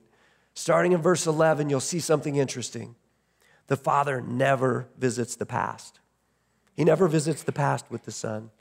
starting 0.54 0.94
in 0.94 1.02
verse 1.02 1.28
11, 1.28 1.70
you'll 1.70 1.82
see 1.82 2.00
something 2.00 2.38
interesting. 2.38 2.96
The 3.68 3.76
father 3.76 4.22
never 4.22 4.88
visits 4.98 5.36
the 5.36 5.46
past. 5.46 6.00
He 6.78 6.86
never 6.86 7.10
visits 7.10 7.44
the 7.44 7.52
past 7.52 7.92
with 7.92 8.06
the 8.06 8.12
son. 8.14 8.52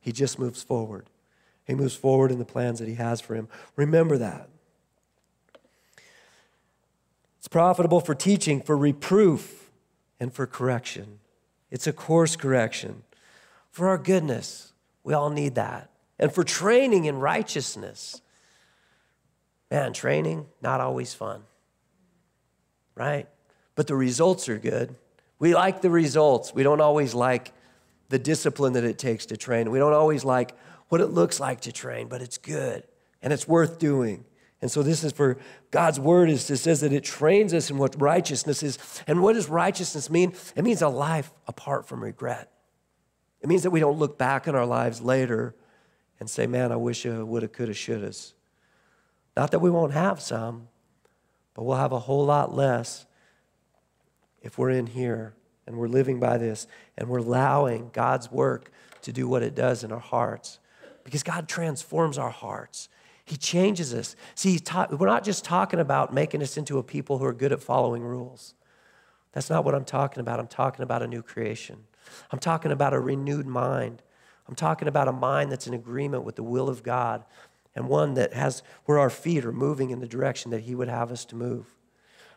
He 0.00 0.10
just 0.10 0.36
moves 0.36 0.64
forward. 0.64 1.10
He 1.64 1.76
moves 1.76 1.94
forward 1.94 2.32
in 2.32 2.40
the 2.40 2.44
plans 2.44 2.80
that 2.80 2.88
he 2.88 2.94
has 2.94 3.20
for 3.20 3.36
him. 3.36 3.46
Remember 3.76 4.18
that. 4.18 4.48
It's 7.42 7.48
profitable 7.48 7.98
for 7.98 8.14
teaching, 8.14 8.62
for 8.62 8.76
reproof, 8.76 9.68
and 10.20 10.32
for 10.32 10.46
correction. 10.46 11.18
It's 11.72 11.88
a 11.88 11.92
course 11.92 12.36
correction. 12.36 13.02
For 13.72 13.88
our 13.88 13.98
goodness, 13.98 14.72
we 15.02 15.12
all 15.12 15.28
need 15.28 15.56
that. 15.56 15.90
And 16.20 16.32
for 16.32 16.44
training 16.44 17.06
in 17.06 17.18
righteousness. 17.18 18.22
Man, 19.72 19.92
training, 19.92 20.46
not 20.60 20.80
always 20.80 21.14
fun, 21.14 21.42
right? 22.94 23.26
But 23.74 23.88
the 23.88 23.96
results 23.96 24.48
are 24.48 24.58
good. 24.58 24.94
We 25.40 25.52
like 25.52 25.80
the 25.80 25.90
results. 25.90 26.54
We 26.54 26.62
don't 26.62 26.80
always 26.80 27.12
like 27.12 27.52
the 28.08 28.20
discipline 28.20 28.74
that 28.74 28.84
it 28.84 28.98
takes 28.98 29.26
to 29.26 29.36
train. 29.36 29.72
We 29.72 29.80
don't 29.80 29.94
always 29.94 30.24
like 30.24 30.56
what 30.90 31.00
it 31.00 31.08
looks 31.08 31.40
like 31.40 31.62
to 31.62 31.72
train, 31.72 32.06
but 32.06 32.22
it's 32.22 32.38
good 32.38 32.84
and 33.20 33.32
it's 33.32 33.48
worth 33.48 33.80
doing. 33.80 34.26
And 34.62 34.70
so 34.70 34.84
this 34.84 35.02
is 35.02 35.12
for 35.12 35.36
God's 35.72 35.98
word 35.98 36.30
is 36.30 36.48
it 36.48 36.56
says 36.58 36.80
that 36.80 36.92
it 36.92 37.02
trains 37.02 37.52
us 37.52 37.68
in 37.68 37.78
what 37.78 38.00
righteousness 38.00 38.62
is. 38.62 38.78
And 39.08 39.20
what 39.20 39.32
does 39.32 39.48
righteousness 39.48 40.08
mean? 40.08 40.34
It 40.54 40.62
means 40.62 40.80
a 40.80 40.88
life 40.88 41.32
apart 41.48 41.86
from 41.86 42.02
regret. 42.02 42.50
It 43.40 43.48
means 43.48 43.64
that 43.64 43.70
we 43.70 43.80
don't 43.80 43.98
look 43.98 44.16
back 44.16 44.46
in 44.46 44.54
our 44.54 44.64
lives 44.64 45.02
later 45.02 45.56
and 46.20 46.30
say, 46.30 46.46
man, 46.46 46.70
I 46.70 46.76
wish 46.76 47.04
I 47.04 47.20
woulda, 47.24 47.48
coulda, 47.48 47.74
shoulda. 47.74 48.12
Not 49.36 49.50
that 49.50 49.58
we 49.58 49.68
won't 49.68 49.92
have 49.92 50.20
some, 50.20 50.68
but 51.54 51.64
we'll 51.64 51.76
have 51.76 51.92
a 51.92 51.98
whole 51.98 52.24
lot 52.24 52.54
less 52.54 53.04
if 54.42 54.58
we're 54.58 54.70
in 54.70 54.86
here 54.86 55.34
and 55.66 55.76
we're 55.76 55.88
living 55.88 56.20
by 56.20 56.38
this 56.38 56.68
and 56.96 57.08
we're 57.08 57.18
allowing 57.18 57.90
God's 57.92 58.30
work 58.30 58.70
to 59.02 59.12
do 59.12 59.26
what 59.26 59.42
it 59.42 59.56
does 59.56 59.82
in 59.82 59.90
our 59.90 59.98
hearts. 59.98 60.60
Because 61.02 61.24
God 61.24 61.48
transforms 61.48 62.16
our 62.16 62.30
hearts. 62.30 62.88
He 63.32 63.38
changes 63.38 63.94
us. 63.94 64.14
See, 64.34 64.58
ta- 64.58 64.88
we're 64.90 65.06
not 65.06 65.24
just 65.24 65.42
talking 65.42 65.80
about 65.80 66.12
making 66.12 66.42
us 66.42 66.58
into 66.58 66.76
a 66.76 66.82
people 66.82 67.16
who 67.16 67.24
are 67.24 67.32
good 67.32 67.50
at 67.50 67.62
following 67.62 68.02
rules. 68.02 68.52
That's 69.32 69.48
not 69.48 69.64
what 69.64 69.74
I'm 69.74 69.86
talking 69.86 70.20
about. 70.20 70.38
I'm 70.38 70.46
talking 70.46 70.82
about 70.82 71.02
a 71.02 71.06
new 71.06 71.22
creation. 71.22 71.78
I'm 72.30 72.38
talking 72.38 72.72
about 72.72 72.92
a 72.92 73.00
renewed 73.00 73.46
mind. 73.46 74.02
I'm 74.46 74.54
talking 74.54 74.86
about 74.86 75.08
a 75.08 75.12
mind 75.12 75.50
that's 75.50 75.66
in 75.66 75.72
agreement 75.72 76.24
with 76.24 76.36
the 76.36 76.42
will 76.42 76.68
of 76.68 76.82
God 76.82 77.24
and 77.74 77.88
one 77.88 78.12
that 78.12 78.34
has 78.34 78.62
where 78.84 78.98
our 78.98 79.08
feet 79.08 79.46
are 79.46 79.50
moving 79.50 79.88
in 79.88 80.00
the 80.00 80.06
direction 80.06 80.50
that 80.50 80.64
He 80.64 80.74
would 80.74 80.88
have 80.88 81.10
us 81.10 81.24
to 81.24 81.34
move. 81.34 81.64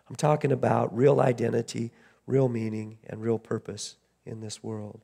I'm 0.09 0.15
talking 0.15 0.53
about 0.53 0.95
real 0.95 1.19
identity, 1.19 1.91
real 2.25 2.47
meaning, 2.47 2.99
and 3.05 3.21
real 3.21 3.37
purpose 3.37 3.97
in 4.25 4.39
this 4.39 4.63
world. 4.63 5.01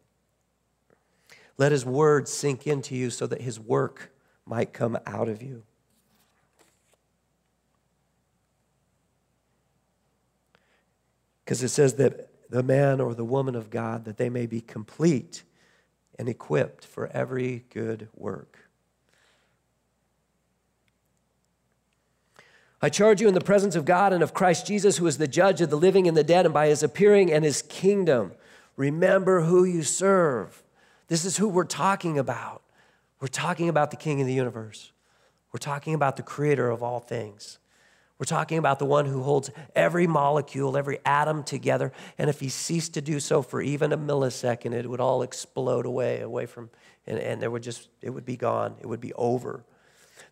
Let 1.57 1.73
His 1.73 1.85
word 1.85 2.29
sink 2.29 2.65
into 2.65 2.95
you 2.95 3.09
so 3.09 3.27
that 3.27 3.41
His 3.41 3.59
work 3.59 4.13
might 4.45 4.71
come 4.71 4.97
out 5.05 5.27
of 5.27 5.43
you. 5.43 5.63
Because 11.51 11.63
it 11.63 11.67
says 11.67 11.95
that 11.95 12.29
the 12.49 12.63
man 12.63 13.01
or 13.01 13.13
the 13.13 13.25
woman 13.25 13.55
of 13.55 13.69
God, 13.69 14.05
that 14.05 14.15
they 14.15 14.29
may 14.29 14.45
be 14.45 14.61
complete 14.61 15.43
and 16.17 16.29
equipped 16.29 16.85
for 16.85 17.07
every 17.07 17.65
good 17.73 18.07
work. 18.15 18.69
I 22.81 22.87
charge 22.87 23.19
you 23.19 23.27
in 23.27 23.33
the 23.33 23.41
presence 23.41 23.75
of 23.75 23.83
God 23.83 24.13
and 24.13 24.23
of 24.23 24.33
Christ 24.33 24.65
Jesus, 24.65 24.95
who 24.95 25.05
is 25.07 25.17
the 25.17 25.27
judge 25.27 25.59
of 25.59 25.69
the 25.69 25.75
living 25.75 26.07
and 26.07 26.15
the 26.15 26.23
dead, 26.23 26.45
and 26.45 26.53
by 26.53 26.67
his 26.67 26.83
appearing 26.83 27.33
and 27.33 27.43
his 27.43 27.61
kingdom. 27.63 28.31
Remember 28.77 29.41
who 29.41 29.65
you 29.65 29.83
serve. 29.83 30.63
This 31.09 31.25
is 31.25 31.35
who 31.35 31.49
we're 31.49 31.65
talking 31.65 32.17
about. 32.17 32.61
We're 33.19 33.27
talking 33.27 33.67
about 33.67 33.91
the 33.91 33.97
King 33.97 34.21
of 34.21 34.27
the 34.27 34.33
universe. 34.33 34.93
We're 35.51 35.57
talking 35.57 35.95
about 35.95 36.15
the 36.15 36.23
creator 36.23 36.69
of 36.69 36.81
all 36.81 37.01
things. 37.01 37.57
We're 38.21 38.25
talking 38.25 38.59
about 38.59 38.77
the 38.77 38.85
one 38.85 39.07
who 39.07 39.23
holds 39.23 39.49
every 39.75 40.05
molecule, 40.05 40.77
every 40.77 40.99
atom 41.03 41.41
together. 41.41 41.91
And 42.19 42.29
if 42.29 42.39
he 42.39 42.49
ceased 42.49 42.93
to 42.93 43.01
do 43.01 43.19
so 43.19 43.41
for 43.41 43.63
even 43.63 43.91
a 43.91 43.97
millisecond, 43.97 44.73
it 44.73 44.87
would 44.87 45.01
all 45.01 45.23
explode 45.23 45.87
away, 45.87 46.21
away 46.21 46.45
from, 46.45 46.69
and, 47.07 47.17
and 47.17 47.41
there 47.41 47.49
would 47.49 47.63
just, 47.63 47.89
it 47.99 48.11
would 48.11 48.23
be 48.23 48.37
gone. 48.37 48.75
It 48.79 48.85
would 48.85 49.01
be 49.01 49.11
over. 49.13 49.65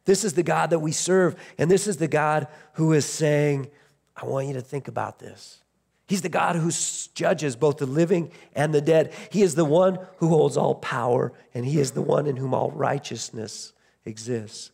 This 0.05 0.23
is 0.23 0.33
the 0.35 0.43
God 0.43 0.69
that 0.69 0.77
we 0.77 0.91
serve. 0.91 1.35
And 1.57 1.71
this 1.71 1.87
is 1.87 1.97
the 1.97 2.07
God 2.07 2.47
who 2.73 2.93
is 2.93 3.07
saying, 3.07 3.71
I 4.15 4.27
want 4.27 4.45
you 4.45 4.53
to 4.53 4.61
think 4.61 4.87
about 4.87 5.17
this. 5.17 5.63
He's 6.07 6.21
the 6.21 6.29
God 6.29 6.57
who 6.57 6.71
judges 7.15 7.55
both 7.55 7.77
the 7.77 7.87
living 7.87 8.31
and 8.53 8.71
the 8.71 8.81
dead. 8.81 9.15
He 9.31 9.41
is 9.41 9.55
the 9.55 9.65
one 9.65 9.97
who 10.17 10.27
holds 10.27 10.57
all 10.57 10.75
power, 10.75 11.33
and 11.55 11.65
He 11.65 11.79
is 11.79 11.89
the 11.93 12.03
one 12.03 12.27
in 12.27 12.35
whom 12.35 12.53
all 12.53 12.69
righteousness 12.69 13.73
exists 14.05 14.69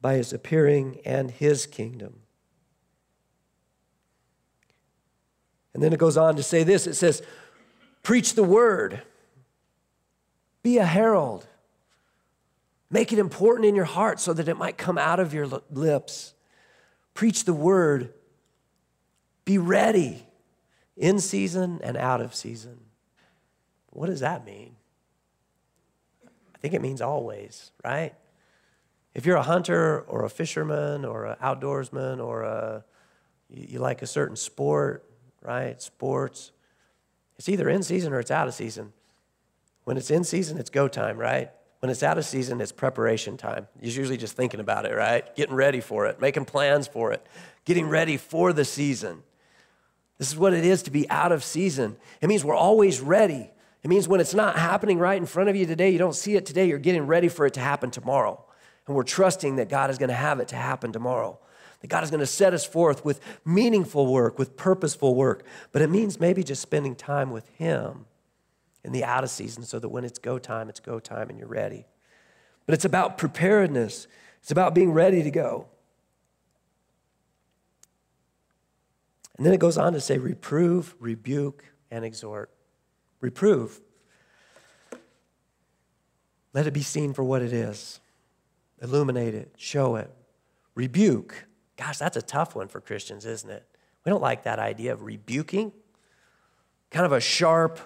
by 0.00 0.14
his 0.14 0.32
appearing 0.32 1.00
and 1.04 1.30
his 1.30 1.66
kingdom. 1.66 2.20
And 5.74 5.82
then 5.82 5.92
it 5.92 5.98
goes 5.98 6.16
on 6.16 6.36
to 6.36 6.42
say 6.42 6.62
this 6.62 6.86
it 6.86 6.94
says, 6.94 7.22
Preach 8.02 8.34
the 8.34 8.42
word, 8.42 9.02
be 10.62 10.78
a 10.78 10.86
herald, 10.86 11.46
make 12.90 13.12
it 13.12 13.18
important 13.18 13.66
in 13.66 13.74
your 13.74 13.84
heart 13.84 14.20
so 14.20 14.32
that 14.32 14.48
it 14.48 14.56
might 14.56 14.78
come 14.78 14.98
out 14.98 15.20
of 15.20 15.34
your 15.34 15.46
lips. 15.70 16.34
Preach 17.14 17.44
the 17.44 17.52
word, 17.52 18.14
be 19.44 19.58
ready 19.58 20.26
in 20.96 21.18
season 21.18 21.80
and 21.82 21.96
out 21.96 22.20
of 22.20 22.34
season. 22.34 22.80
What 23.90 24.06
does 24.06 24.20
that 24.20 24.44
mean? 24.44 24.76
I 26.54 26.58
think 26.58 26.74
it 26.74 26.82
means 26.82 27.00
always, 27.00 27.70
right? 27.84 28.14
If 29.14 29.26
you're 29.26 29.36
a 29.36 29.42
hunter 29.42 30.00
or 30.02 30.24
a 30.24 30.30
fisherman 30.30 31.04
or 31.04 31.26
an 31.26 31.36
outdoorsman 31.42 32.24
or 32.24 32.42
a, 32.42 32.84
you, 33.48 33.66
you 33.70 33.78
like 33.78 34.02
a 34.02 34.06
certain 34.06 34.36
sport, 34.36 35.04
right? 35.42 35.80
Sports, 35.80 36.52
it's 37.38 37.48
either 37.48 37.68
in 37.68 37.82
season 37.82 38.12
or 38.12 38.20
it's 38.20 38.30
out 38.30 38.46
of 38.46 38.54
season. 38.54 38.92
When 39.84 39.96
it's 39.96 40.10
in 40.10 40.24
season, 40.24 40.58
it's 40.58 40.70
go 40.70 40.88
time, 40.88 41.18
right? 41.18 41.50
When 41.80 41.90
it's 41.90 42.02
out 42.02 42.18
of 42.18 42.24
season, 42.24 42.60
it's 42.60 42.72
preparation 42.72 43.36
time. 43.36 43.66
You're 43.80 43.92
usually 43.92 44.18
just 44.18 44.36
thinking 44.36 44.60
about 44.60 44.84
it, 44.84 44.94
right? 44.94 45.34
Getting 45.34 45.54
ready 45.54 45.80
for 45.80 46.06
it, 46.06 46.20
making 46.20 46.44
plans 46.44 46.86
for 46.86 47.12
it, 47.12 47.26
getting 47.64 47.88
ready 47.88 48.18
for 48.18 48.52
the 48.52 48.64
season. 48.64 49.22
This 50.18 50.28
is 50.28 50.36
what 50.36 50.52
it 50.52 50.64
is 50.64 50.82
to 50.82 50.90
be 50.90 51.08
out 51.08 51.32
of 51.32 51.42
season. 51.42 51.96
It 52.20 52.28
means 52.28 52.44
we're 52.44 52.54
always 52.54 53.00
ready. 53.00 53.50
It 53.82 53.88
means 53.88 54.06
when 54.06 54.20
it's 54.20 54.34
not 54.34 54.56
happening 54.56 54.98
right 54.98 55.16
in 55.16 55.24
front 55.24 55.48
of 55.48 55.56
you 55.56 55.64
today, 55.64 55.88
you 55.88 55.98
don't 55.98 56.14
see 56.14 56.36
it 56.36 56.44
today, 56.44 56.68
you're 56.68 56.78
getting 56.78 57.06
ready 57.06 57.28
for 57.28 57.46
it 57.46 57.54
to 57.54 57.60
happen 57.60 57.90
tomorrow. 57.90 58.44
And 58.90 58.96
we're 58.96 59.04
trusting 59.04 59.54
that 59.54 59.68
God 59.68 59.88
is 59.90 59.98
going 59.98 60.08
to 60.08 60.16
have 60.16 60.40
it 60.40 60.48
to 60.48 60.56
happen 60.56 60.90
tomorrow. 60.90 61.38
That 61.80 61.86
God 61.86 62.02
is 62.02 62.10
going 62.10 62.18
to 62.18 62.26
set 62.26 62.52
us 62.52 62.64
forth 62.64 63.04
with 63.04 63.20
meaningful 63.44 64.12
work, 64.12 64.36
with 64.36 64.56
purposeful 64.56 65.14
work. 65.14 65.44
But 65.70 65.80
it 65.80 65.90
means 65.90 66.18
maybe 66.18 66.42
just 66.42 66.60
spending 66.60 66.96
time 66.96 67.30
with 67.30 67.48
Him 67.50 68.06
in 68.82 68.90
the 68.90 69.04
out 69.04 69.22
of 69.22 69.30
season 69.30 69.62
so 69.62 69.78
that 69.78 69.90
when 69.90 70.04
it's 70.04 70.18
go 70.18 70.40
time, 70.40 70.68
it's 70.68 70.80
go 70.80 70.98
time 70.98 71.30
and 71.30 71.38
you're 71.38 71.46
ready. 71.46 71.86
But 72.66 72.74
it's 72.74 72.84
about 72.84 73.16
preparedness, 73.16 74.08
it's 74.40 74.50
about 74.50 74.74
being 74.74 74.90
ready 74.90 75.22
to 75.22 75.30
go. 75.30 75.68
And 79.36 79.46
then 79.46 79.54
it 79.54 79.60
goes 79.60 79.78
on 79.78 79.92
to 79.92 80.00
say, 80.00 80.18
reprove, 80.18 80.96
rebuke, 80.98 81.64
and 81.92 82.04
exhort. 82.04 82.50
Reprove. 83.20 83.80
Let 86.52 86.66
it 86.66 86.72
be 86.72 86.82
seen 86.82 87.12
for 87.12 87.22
what 87.22 87.40
it 87.40 87.52
is. 87.52 88.00
Illuminate 88.82 89.34
it, 89.34 89.52
show 89.56 89.96
it. 89.96 90.10
Rebuke. 90.74 91.46
Gosh, 91.76 91.98
that's 91.98 92.16
a 92.16 92.22
tough 92.22 92.54
one 92.54 92.68
for 92.68 92.80
Christians, 92.80 93.26
isn't 93.26 93.50
it? 93.50 93.66
We 94.04 94.10
don't 94.10 94.22
like 94.22 94.44
that 94.44 94.58
idea 94.58 94.92
of 94.92 95.02
rebuking. 95.02 95.72
Kind 96.90 97.06
of 97.06 97.12
a 97.12 97.20
sharp 97.20 97.78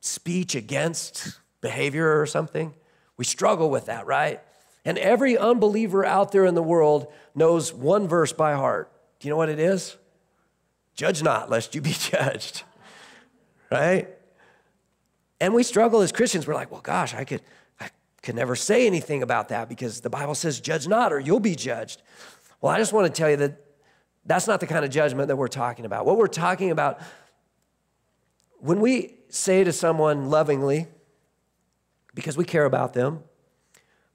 speech 0.00 0.54
against 0.54 1.38
behavior 1.60 2.20
or 2.20 2.26
something. 2.26 2.74
We 3.16 3.24
struggle 3.24 3.70
with 3.70 3.86
that, 3.86 4.06
right? 4.06 4.40
And 4.84 4.96
every 4.98 5.36
unbeliever 5.36 6.04
out 6.04 6.32
there 6.32 6.46
in 6.46 6.54
the 6.54 6.62
world 6.62 7.12
knows 7.34 7.72
one 7.72 8.08
verse 8.08 8.32
by 8.32 8.54
heart. 8.54 8.90
Do 9.18 9.28
you 9.28 9.30
know 9.30 9.36
what 9.36 9.48
it 9.48 9.58
is? 9.58 9.96
Judge 10.94 11.22
not, 11.22 11.50
lest 11.50 11.74
you 11.74 11.80
be 11.80 11.92
judged. 11.98 12.62
Right? 13.70 14.08
And 15.40 15.54
we 15.54 15.62
struggle 15.62 16.00
as 16.00 16.10
Christians. 16.10 16.46
We're 16.46 16.54
like, 16.54 16.70
well, 16.70 16.80
gosh, 16.80 17.14
I 17.14 17.24
could, 17.24 17.42
Could 18.28 18.36
never 18.36 18.56
say 18.56 18.86
anything 18.86 19.22
about 19.22 19.48
that 19.48 19.70
because 19.70 20.02
the 20.02 20.10
Bible 20.10 20.34
says, 20.34 20.60
judge 20.60 20.86
not, 20.86 21.14
or 21.14 21.18
you'll 21.18 21.40
be 21.40 21.54
judged. 21.54 22.02
Well, 22.60 22.70
I 22.70 22.76
just 22.76 22.92
want 22.92 23.06
to 23.06 23.18
tell 23.18 23.30
you 23.30 23.38
that 23.38 23.64
that's 24.26 24.46
not 24.46 24.60
the 24.60 24.66
kind 24.66 24.84
of 24.84 24.90
judgment 24.90 25.28
that 25.28 25.36
we're 25.36 25.48
talking 25.48 25.86
about. 25.86 26.04
What 26.04 26.18
we're 26.18 26.26
talking 26.26 26.70
about, 26.70 27.00
when 28.58 28.80
we 28.80 29.14
say 29.30 29.64
to 29.64 29.72
someone 29.72 30.28
lovingly, 30.28 30.88
because 32.14 32.36
we 32.36 32.44
care 32.44 32.66
about 32.66 32.92
them, 32.92 33.20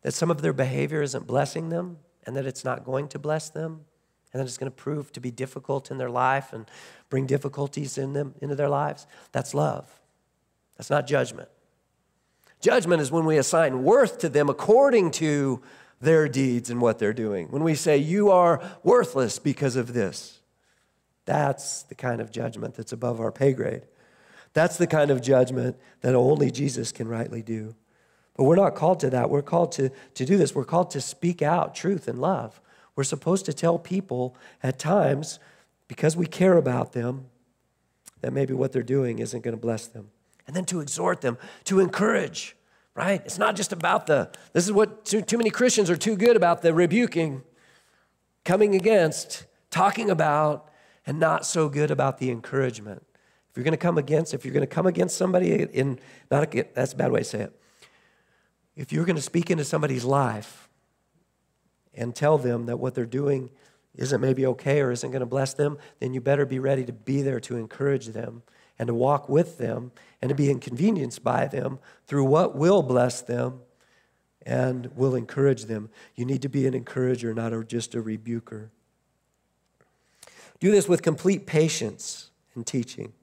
that 0.03 0.13
some 0.13 0.29
of 0.29 0.43
their 0.43 0.53
behavior 0.53 1.01
isn't 1.01 1.25
blessing 1.25 1.69
them 1.69 1.97
and 2.27 2.35
that 2.35 2.45
it's 2.45 2.63
not 2.63 2.85
going 2.85 3.07
to 3.07 3.17
bless 3.17 3.49
them, 3.49 3.83
and 4.31 4.39
that 4.39 4.45
it's 4.45 4.59
going 4.59 4.71
to 4.71 4.75
prove 4.75 5.11
to 5.13 5.21
be 5.21 5.31
difficult 5.31 5.89
in 5.89 5.97
their 5.97 6.11
life 6.11 6.53
and 6.53 6.69
bring 7.09 7.25
difficulties 7.25 7.97
in 7.97 8.13
them 8.13 8.35
into 8.43 8.53
their 8.53 8.69
lives, 8.69 9.07
that's 9.31 9.55
love. 9.55 10.01
That's 10.77 10.91
not 10.91 11.07
judgment. 11.07 11.49
Judgment 12.63 13.01
is 13.01 13.11
when 13.11 13.25
we 13.25 13.35
assign 13.35 13.83
worth 13.83 14.19
to 14.19 14.29
them 14.29 14.49
according 14.49 15.11
to 15.11 15.61
their 15.99 16.29
deeds 16.29 16.69
and 16.69 16.79
what 16.79 16.97
they're 16.97 17.11
doing. 17.11 17.47
When 17.51 17.61
we 17.61 17.75
say, 17.75 17.97
You 17.97 18.31
are 18.31 18.63
worthless 18.83 19.37
because 19.37 19.75
of 19.75 19.91
this, 19.91 20.39
that's 21.25 21.83
the 21.83 21.95
kind 21.95 22.21
of 22.21 22.31
judgment 22.31 22.75
that's 22.75 22.93
above 22.93 23.19
our 23.19 23.33
pay 23.33 23.51
grade. 23.51 23.81
That's 24.53 24.77
the 24.77 24.87
kind 24.87 25.11
of 25.11 25.21
judgment 25.21 25.75
that 25.99 26.15
only 26.15 26.51
Jesus 26.51 26.93
can 26.93 27.09
rightly 27.09 27.41
do. 27.41 27.75
But 28.37 28.45
we're 28.45 28.55
not 28.55 28.75
called 28.75 29.01
to 29.01 29.09
that. 29.09 29.29
We're 29.29 29.41
called 29.41 29.73
to, 29.73 29.89
to 30.13 30.25
do 30.25 30.37
this. 30.37 30.55
We're 30.55 30.63
called 30.63 30.89
to 30.91 31.01
speak 31.01 31.41
out 31.41 31.75
truth 31.75 32.07
and 32.07 32.21
love. 32.21 32.61
We're 32.95 33.03
supposed 33.03 33.43
to 33.47 33.53
tell 33.53 33.77
people 33.77 34.37
at 34.61 34.79
times, 34.79 35.37
because 35.89 36.15
we 36.15 36.27
care 36.27 36.55
about 36.55 36.93
them, 36.93 37.25
that 38.21 38.31
maybe 38.31 38.53
what 38.53 38.71
they're 38.71 38.83
doing 38.83 39.19
isn't 39.19 39.41
going 39.41 39.55
to 39.55 39.61
bless 39.61 39.87
them. 39.87 40.11
And 40.47 40.55
then 40.55 40.65
to 40.65 40.81
exhort 40.81 41.21
them, 41.21 41.37
to 41.65 41.79
encourage, 41.79 42.55
right? 42.95 43.21
It's 43.25 43.37
not 43.37 43.55
just 43.55 43.71
about 43.71 44.07
the, 44.07 44.29
this 44.51 44.65
is 44.65 44.71
what 44.71 45.05
too, 45.05 45.21
too 45.21 45.37
many 45.37 45.49
Christians 45.49 45.89
are 45.89 45.95
too 45.95 46.15
good 46.15 46.35
about 46.35 46.61
the 46.61 46.73
rebuking, 46.73 47.43
coming 48.43 48.75
against, 48.75 49.45
talking 49.71 50.09
about, 50.09 50.69
and 51.05 51.19
not 51.19 51.45
so 51.45 51.69
good 51.69 51.91
about 51.91 52.17
the 52.17 52.29
encouragement. 52.29 53.03
If 53.49 53.57
you're 53.57 53.63
going 53.63 53.71
to 53.73 53.77
come 53.77 53.97
against, 53.97 54.33
if 54.33 54.45
you're 54.45 54.53
going 54.53 54.67
to 54.67 54.67
come 54.67 54.87
against 54.87 55.15
somebody 55.17 55.53
in, 55.53 55.99
not 56.31 56.55
a, 56.55 56.65
that's 56.73 56.93
a 56.93 56.95
bad 56.95 57.11
way 57.11 57.19
to 57.19 57.25
say 57.25 57.41
it. 57.41 57.59
If 58.75 58.91
you're 58.91 59.05
going 59.05 59.15
to 59.15 59.21
speak 59.21 59.51
into 59.51 59.63
somebody's 59.63 60.03
life 60.03 60.69
and 61.93 62.15
tell 62.15 62.37
them 62.37 62.65
that 62.65 62.77
what 62.77 62.95
they're 62.95 63.05
doing 63.05 63.51
isn't 63.95 64.19
maybe 64.19 64.45
okay 64.47 64.81
or 64.81 64.91
isn't 64.91 65.11
going 65.11 65.19
to 65.19 65.27
bless 65.27 65.53
them, 65.53 65.77
then 65.99 66.13
you 66.13 66.21
better 66.21 66.45
be 66.45 66.57
ready 66.57 66.83
to 66.85 66.93
be 66.93 67.21
there 67.21 67.39
to 67.41 67.55
encourage 67.57 68.07
them 68.07 68.41
and 68.79 68.87
to 68.87 68.93
walk 68.93 69.29
with 69.29 69.57
them 69.57 69.91
and 70.21 70.29
to 70.29 70.35
be 70.35 70.49
inconvenienced 70.49 71.23
by 71.23 71.47
them 71.47 71.79
through 72.07 72.25
what 72.25 72.55
will 72.55 72.81
bless 72.81 73.21
them 73.21 73.61
and 74.45 74.95
will 74.95 75.15
encourage 75.15 75.65
them. 75.65 75.89
You 76.15 76.25
need 76.25 76.41
to 76.41 76.49
be 76.49 76.67
an 76.67 76.73
encourager, 76.73 77.33
not 77.33 77.53
just 77.67 77.95
a 77.95 78.01
rebuker. 78.01 78.71
Do 80.59 80.71
this 80.71 80.87
with 80.87 81.01
complete 81.01 81.45
patience 81.45 82.29
and 82.55 82.65
teaching 82.65 83.13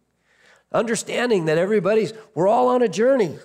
understanding 0.72 1.46
that 1.46 1.58
everybody's, 1.58 2.12
we're 2.34 2.48
all 2.48 2.68
on 2.68 2.82
a 2.82 2.88
journey. 2.88 3.38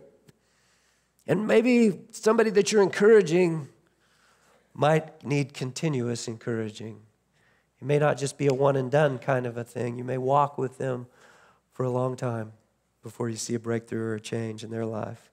And 1.27 1.47
maybe 1.47 2.01
somebody 2.11 2.51
that 2.51 2.71
you're 2.71 2.83
encouraging 2.83 3.67
might 4.73 5.25
need 5.25 5.53
continuous 5.53 6.27
encouraging. 6.27 7.01
It 7.81 7.85
may 7.85 7.97
not 7.97 8.17
just 8.17 8.37
be 8.37 8.47
a 8.47 8.53
one 8.53 8.75
and 8.75 8.91
done 8.91 9.17
kind 9.17 9.45
of 9.45 9.57
a 9.57 9.63
thing. 9.63 9.97
You 9.97 10.03
may 10.03 10.17
walk 10.17 10.57
with 10.57 10.77
them 10.77 11.07
for 11.75 11.83
a 11.83 11.89
long 11.91 12.15
time 12.15 12.53
before 13.03 13.29
you 13.29 13.35
see 13.35 13.53
a 13.53 13.59
breakthrough 13.59 14.01
or 14.01 14.15
a 14.15 14.19
change 14.19 14.63
in 14.63 14.71
their 14.71 14.85
life. 14.85 15.29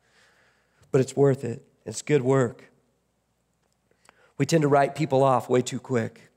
But 0.90 1.00
it's 1.00 1.16
worth 1.16 1.44
it, 1.44 1.64
it's 1.87 2.02
good 2.02 2.20
work. 2.20 2.64
We 4.37 4.44
tend 4.44 4.62
to 4.62 4.68
write 4.68 4.96
people 4.96 5.22
off 5.22 5.48
way 5.48 5.62
too 5.62 5.78
quick. 5.78 6.31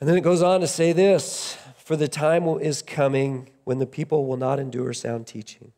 And 0.00 0.08
then 0.08 0.16
it 0.18 0.22
goes 0.22 0.42
on 0.42 0.60
to 0.60 0.66
say 0.66 0.92
this 0.92 1.56
for 1.76 1.94
the 1.94 2.08
time 2.08 2.44
is 2.58 2.82
coming 2.82 3.50
when 3.62 3.78
the 3.78 3.86
people 3.86 4.26
will 4.26 4.36
not 4.36 4.58
endure 4.58 4.92
sound 4.92 5.28
teaching, 5.28 5.72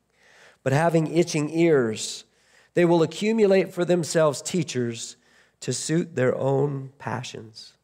but 0.62 0.72
having 0.72 1.14
itching 1.14 1.50
ears, 1.50 2.24
they 2.72 2.87
will 2.87 3.02
accumulate 3.02 3.72
for 3.72 3.84
themselves 3.84 4.40
teachers 4.40 5.16
to 5.60 5.74
suit 5.74 6.16
their 6.16 6.34
own 6.37 6.92
passions. 6.98 7.74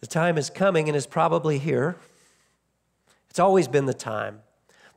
The 0.00 0.06
time 0.06 0.38
is 0.38 0.48
coming 0.48 0.88
and 0.88 0.96
is 0.96 1.06
probably 1.06 1.58
here. 1.58 1.96
It's 3.38 3.44
always 3.44 3.68
been 3.68 3.86
the 3.86 3.94
time. 3.94 4.40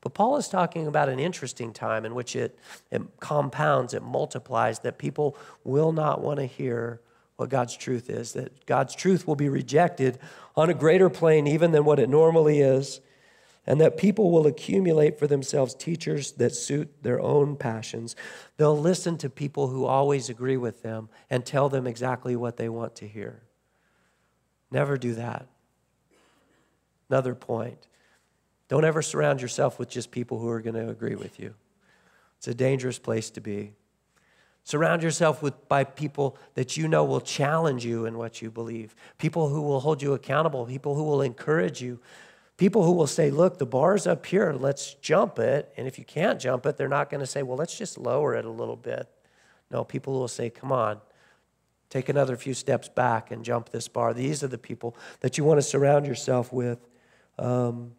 But 0.01 0.15
Paul 0.15 0.35
is 0.37 0.47
talking 0.47 0.87
about 0.87 1.09
an 1.09 1.19
interesting 1.19 1.71
time 1.71 2.05
in 2.05 2.15
which 2.15 2.35
it, 2.35 2.57
it 2.89 3.03
compounds, 3.19 3.93
it 3.93 4.01
multiplies, 4.01 4.79
that 4.79 4.97
people 4.97 5.37
will 5.63 5.91
not 5.91 6.21
want 6.21 6.39
to 6.39 6.47
hear 6.47 7.01
what 7.35 7.49
God's 7.49 7.77
truth 7.77 8.09
is, 8.09 8.33
that 8.33 8.65
God's 8.65 8.95
truth 8.95 9.27
will 9.27 9.35
be 9.35 9.47
rejected 9.47 10.17
on 10.55 10.71
a 10.71 10.73
greater 10.73 11.07
plane 11.07 11.45
even 11.45 11.71
than 11.71 11.85
what 11.85 11.99
it 11.99 12.09
normally 12.09 12.61
is, 12.61 12.99
and 13.67 13.79
that 13.79 13.95
people 13.95 14.31
will 14.31 14.47
accumulate 14.47 15.19
for 15.19 15.27
themselves 15.27 15.75
teachers 15.75 16.31
that 16.31 16.55
suit 16.55 17.03
their 17.03 17.21
own 17.21 17.55
passions. 17.55 18.15
They'll 18.57 18.75
listen 18.75 19.19
to 19.19 19.29
people 19.29 19.67
who 19.67 19.85
always 19.85 20.29
agree 20.29 20.57
with 20.57 20.81
them 20.81 21.09
and 21.29 21.45
tell 21.45 21.69
them 21.69 21.85
exactly 21.85 22.35
what 22.35 22.57
they 22.57 22.69
want 22.69 22.95
to 22.95 23.07
hear. 23.07 23.43
Never 24.71 24.97
do 24.97 25.13
that. 25.13 25.45
Another 27.07 27.35
point 27.35 27.85
don't 28.71 28.85
ever 28.85 29.01
surround 29.01 29.41
yourself 29.41 29.77
with 29.77 29.89
just 29.89 30.11
people 30.11 30.39
who 30.39 30.47
are 30.47 30.61
going 30.61 30.75
to 30.75 30.87
agree 30.87 31.15
with 31.15 31.41
you. 31.41 31.53
It's 32.37 32.47
a 32.47 32.53
dangerous 32.53 32.97
place 32.97 33.29
to 33.31 33.41
be. 33.41 33.73
Surround 34.63 35.03
yourself 35.03 35.43
with 35.43 35.67
by 35.67 35.83
people 35.83 36.37
that 36.53 36.77
you 36.77 36.87
know 36.87 37.03
will 37.03 37.19
challenge 37.19 37.83
you 37.83 38.05
in 38.05 38.17
what 38.17 38.41
you 38.41 38.49
believe. 38.49 38.95
People 39.17 39.49
who 39.49 39.61
will 39.61 39.81
hold 39.81 40.01
you 40.01 40.13
accountable, 40.13 40.65
people 40.65 40.95
who 40.95 41.03
will 41.03 41.21
encourage 41.21 41.81
you. 41.81 41.99
People 42.55 42.85
who 42.85 42.93
will 42.93 43.07
say, 43.07 43.29
"Look, 43.29 43.57
the 43.57 43.65
bar's 43.65 44.07
up 44.07 44.25
here, 44.25 44.53
let's 44.53 44.93
jump 44.93 45.37
it." 45.37 45.73
And 45.75 45.85
if 45.85 45.99
you 45.99 46.05
can't 46.05 46.39
jump 46.39 46.65
it, 46.65 46.77
they're 46.77 46.87
not 46.87 47.09
going 47.09 47.19
to 47.19 47.27
say, 47.27 47.43
"Well, 47.43 47.57
let's 47.57 47.77
just 47.77 47.97
lower 47.97 48.35
it 48.35 48.45
a 48.45 48.49
little 48.49 48.77
bit." 48.77 49.09
No, 49.69 49.83
people 49.83 50.13
will 50.13 50.29
say, 50.29 50.49
"Come 50.49 50.71
on. 50.71 51.01
Take 51.89 52.07
another 52.07 52.37
few 52.37 52.53
steps 52.53 52.87
back 52.87 53.31
and 53.31 53.43
jump 53.43 53.67
this 53.71 53.89
bar." 53.89 54.13
These 54.13 54.43
are 54.45 54.47
the 54.47 54.57
people 54.57 54.95
that 55.19 55.37
you 55.37 55.43
want 55.43 55.57
to 55.57 55.61
surround 55.61 56.07
yourself 56.07 56.53
with. 56.53 56.87
Um, 57.37 57.95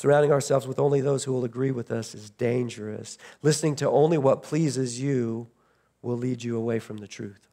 Surrounding 0.00 0.32
ourselves 0.32 0.66
with 0.66 0.78
only 0.78 1.02
those 1.02 1.24
who 1.24 1.32
will 1.34 1.44
agree 1.44 1.70
with 1.70 1.90
us 1.90 2.14
is 2.14 2.30
dangerous. 2.30 3.18
Listening 3.42 3.76
to 3.76 3.90
only 3.90 4.16
what 4.16 4.42
pleases 4.42 4.98
you 4.98 5.46
will 6.00 6.16
lead 6.16 6.42
you 6.42 6.56
away 6.56 6.78
from 6.78 6.96
the 6.96 7.06
truth. 7.06 7.48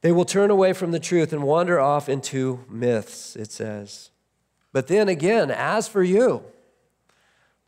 They 0.00 0.10
will 0.10 0.24
turn 0.24 0.50
away 0.50 0.72
from 0.72 0.90
the 0.90 0.98
truth 0.98 1.32
and 1.32 1.44
wander 1.44 1.78
off 1.78 2.08
into 2.08 2.64
myths, 2.68 3.36
it 3.36 3.52
says. 3.52 4.10
But 4.72 4.88
then 4.88 5.08
again, 5.08 5.52
as 5.52 5.86
for 5.86 6.02
you, 6.02 6.42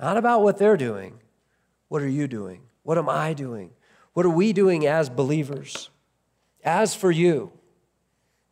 not 0.00 0.16
about 0.16 0.42
what 0.42 0.58
they're 0.58 0.76
doing, 0.76 1.20
what 1.86 2.02
are 2.02 2.08
you 2.08 2.26
doing? 2.26 2.62
What 2.82 2.98
am 2.98 3.08
I 3.08 3.34
doing? 3.34 3.70
What 4.14 4.26
are 4.26 4.30
we 4.30 4.52
doing 4.52 4.84
as 4.84 5.08
believers? 5.08 5.90
As 6.64 6.92
for 6.92 7.12
you, 7.12 7.52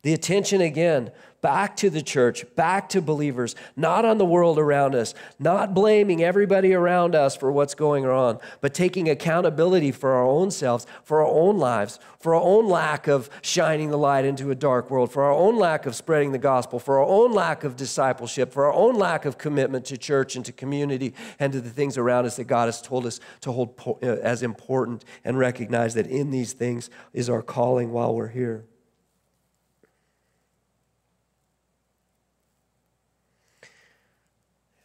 the 0.05 0.13
attention 0.13 0.61
again 0.61 1.09
back 1.41 1.75
to 1.75 1.89
the 1.89 2.01
church, 2.01 2.45
back 2.55 2.87
to 2.89 3.01
believers, 3.01 3.55
not 3.75 4.05
on 4.05 4.19
the 4.19 4.25
world 4.25 4.59
around 4.59 4.93
us, 4.93 5.15
not 5.39 5.73
blaming 5.73 6.23
everybody 6.23 6.75
around 6.75 7.15
us 7.15 7.35
for 7.35 7.51
what's 7.51 7.73
going 7.73 8.05
on, 8.05 8.37
but 8.61 8.71
taking 8.71 9.09
accountability 9.09 9.91
for 9.91 10.11
our 10.11 10.23
own 10.23 10.51
selves, 10.51 10.85
for 11.03 11.21
our 11.21 11.27
own 11.27 11.57
lives, 11.57 11.97
for 12.19 12.35
our 12.35 12.41
own 12.41 12.67
lack 12.67 13.07
of 13.07 13.31
shining 13.41 13.89
the 13.89 13.97
light 13.97 14.25
into 14.25 14.51
a 14.51 14.55
dark 14.55 14.91
world, 14.91 15.11
for 15.11 15.23
our 15.23 15.33
own 15.33 15.57
lack 15.57 15.87
of 15.87 15.95
spreading 15.95 16.31
the 16.31 16.37
gospel, 16.37 16.77
for 16.77 16.99
our 16.99 17.05
own 17.05 17.31
lack 17.31 17.63
of 17.63 17.75
discipleship, 17.75 18.53
for 18.53 18.65
our 18.65 18.73
own 18.73 18.93
lack 18.93 19.25
of 19.25 19.39
commitment 19.39 19.85
to 19.85 19.97
church 19.97 20.35
and 20.35 20.45
to 20.45 20.51
community 20.51 21.15
and 21.39 21.51
to 21.51 21.59
the 21.59 21.71
things 21.71 21.97
around 21.97 22.27
us 22.27 22.35
that 22.35 22.43
God 22.43 22.67
has 22.67 22.79
told 22.79 23.07
us 23.07 23.19
to 23.41 23.51
hold 23.51 23.97
uh, 24.03 24.05
as 24.05 24.43
important 24.43 25.03
and 25.23 25.39
recognize 25.39 25.95
that 25.95 26.05
in 26.05 26.29
these 26.29 26.53
things 26.53 26.91
is 27.11 27.27
our 27.27 27.41
calling 27.41 27.91
while 27.91 28.13
we're 28.13 28.27
here. 28.27 28.65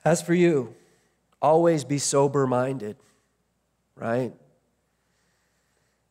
As 0.05 0.23
for 0.23 0.35
you, 0.35 0.75
always 1.43 1.85
be 1.85 1.99
sober 1.99 2.47
minded, 2.47 2.97
right? 3.95 4.33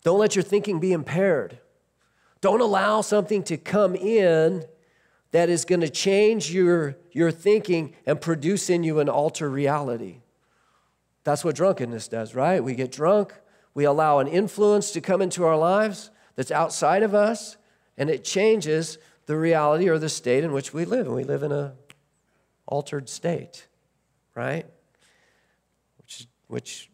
Don't 0.03 0.19
let 0.19 0.35
your 0.35 0.43
thinking 0.43 0.79
be 0.79 0.93
impaired. 0.93 1.59
Don't 2.41 2.61
allow 2.61 3.01
something 3.01 3.43
to 3.43 3.57
come 3.57 3.95
in 3.95 4.65
that 5.31 5.49
is 5.49 5.65
going 5.65 5.81
to 5.81 5.89
change 5.89 6.51
your, 6.51 6.97
your 7.11 7.31
thinking 7.31 7.93
and 8.05 8.19
produce 8.21 8.69
in 8.69 8.83
you 8.83 8.99
an 8.99 9.09
altered 9.09 9.49
reality. 9.49 10.21
That's 11.23 11.43
what 11.43 11.55
drunkenness 11.55 12.07
does, 12.07 12.33
right? 12.33 12.63
We 12.63 12.75
get 12.75 12.91
drunk, 12.91 13.33
we 13.73 13.83
allow 13.83 14.19
an 14.19 14.27
influence 14.27 14.91
to 14.91 15.01
come 15.01 15.21
into 15.21 15.43
our 15.43 15.57
lives 15.57 16.11
that's 16.35 16.51
outside 16.51 17.03
of 17.03 17.13
us, 17.13 17.57
and 17.97 18.09
it 18.09 18.23
changes 18.23 18.97
the 19.25 19.37
reality 19.37 19.89
or 19.89 19.99
the 19.99 20.09
state 20.09 20.43
in 20.43 20.53
which 20.53 20.73
we 20.73 20.85
live. 20.85 21.05
And 21.05 21.15
we 21.15 21.23
live 21.23 21.43
in 21.43 21.51
an 21.51 21.73
altered 22.65 23.09
state 23.09 23.67
right? 24.39 24.65
Which, 25.97 26.27
which 26.47 26.89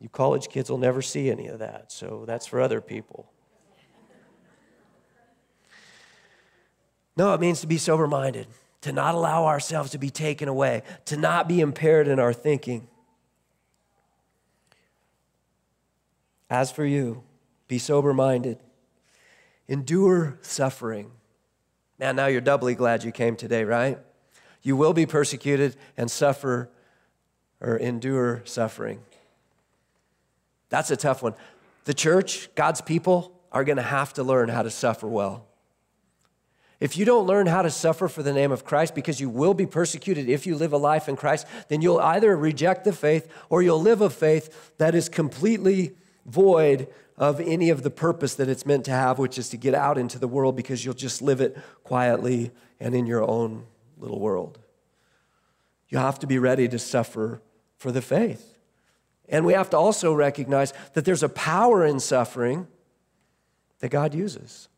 you 0.00 0.08
college 0.08 0.48
kids 0.48 0.70
will 0.70 0.78
never 0.78 1.02
see 1.02 1.28
any 1.28 1.48
of 1.48 1.58
that, 1.58 1.90
so 1.90 2.24
that's 2.24 2.46
for 2.46 2.60
other 2.60 2.80
people. 2.80 3.32
No, 7.16 7.34
it 7.34 7.40
means 7.40 7.60
to 7.62 7.66
be 7.66 7.78
sober 7.78 8.06
minded, 8.06 8.46
to 8.82 8.92
not 8.92 9.16
allow 9.16 9.46
ourselves 9.46 9.90
to 9.90 9.98
be 9.98 10.10
taken 10.10 10.48
away, 10.48 10.82
to 11.06 11.16
not 11.16 11.48
be 11.48 11.60
impaired 11.60 12.06
in 12.06 12.20
our 12.20 12.32
thinking. 12.32 12.86
As 16.48 16.70
for 16.70 16.84
you, 16.84 17.24
be 17.66 17.78
sober 17.80 18.14
minded, 18.14 18.58
endure 19.66 20.38
suffering. 20.42 21.10
Man, 21.98 22.14
now 22.14 22.26
you're 22.26 22.40
doubly 22.40 22.76
glad 22.76 23.02
you 23.02 23.10
came 23.10 23.34
today, 23.34 23.64
right? 23.64 23.98
You 24.66 24.74
will 24.74 24.92
be 24.92 25.06
persecuted 25.06 25.76
and 25.96 26.10
suffer 26.10 26.68
or 27.60 27.76
endure 27.76 28.42
suffering. 28.46 28.98
That's 30.70 30.90
a 30.90 30.96
tough 30.96 31.22
one. 31.22 31.34
The 31.84 31.94
church, 31.94 32.52
God's 32.56 32.80
people, 32.80 33.32
are 33.52 33.62
going 33.62 33.76
to 33.76 33.82
have 33.82 34.12
to 34.14 34.24
learn 34.24 34.48
how 34.48 34.62
to 34.62 34.70
suffer 34.70 35.06
well. 35.06 35.46
If 36.80 36.96
you 36.96 37.04
don't 37.04 37.28
learn 37.28 37.46
how 37.46 37.62
to 37.62 37.70
suffer 37.70 38.08
for 38.08 38.24
the 38.24 38.32
name 38.32 38.50
of 38.50 38.64
Christ, 38.64 38.96
because 38.96 39.20
you 39.20 39.28
will 39.28 39.54
be 39.54 39.66
persecuted 39.66 40.28
if 40.28 40.48
you 40.48 40.56
live 40.56 40.72
a 40.72 40.78
life 40.78 41.08
in 41.08 41.14
Christ, 41.14 41.46
then 41.68 41.80
you'll 41.80 42.00
either 42.00 42.36
reject 42.36 42.82
the 42.82 42.92
faith 42.92 43.32
or 43.48 43.62
you'll 43.62 43.80
live 43.80 44.00
a 44.00 44.10
faith 44.10 44.72
that 44.78 44.96
is 44.96 45.08
completely 45.08 45.92
void 46.26 46.88
of 47.16 47.38
any 47.38 47.70
of 47.70 47.84
the 47.84 47.90
purpose 47.90 48.34
that 48.34 48.48
it's 48.48 48.66
meant 48.66 48.84
to 48.86 48.90
have, 48.90 49.20
which 49.20 49.38
is 49.38 49.48
to 49.50 49.56
get 49.56 49.76
out 49.76 49.96
into 49.96 50.18
the 50.18 50.26
world 50.26 50.56
because 50.56 50.84
you'll 50.84 50.92
just 50.92 51.22
live 51.22 51.40
it 51.40 51.56
quietly 51.84 52.50
and 52.80 52.96
in 52.96 53.06
your 53.06 53.22
own 53.22 53.64
little 53.96 54.20
world. 54.20 54.58
You 55.88 55.98
have 55.98 56.18
to 56.20 56.26
be 56.26 56.38
ready 56.38 56.68
to 56.68 56.78
suffer 56.78 57.40
for 57.76 57.92
the 57.92 58.02
faith. 58.02 58.58
And 59.28 59.44
we 59.44 59.54
have 59.54 59.70
to 59.70 59.76
also 59.76 60.12
recognize 60.14 60.72
that 60.94 61.04
there's 61.04 61.22
a 61.22 61.28
power 61.28 61.84
in 61.84 62.00
suffering 62.00 62.66
that 63.80 63.88
God 63.88 64.14
uses. 64.14 64.68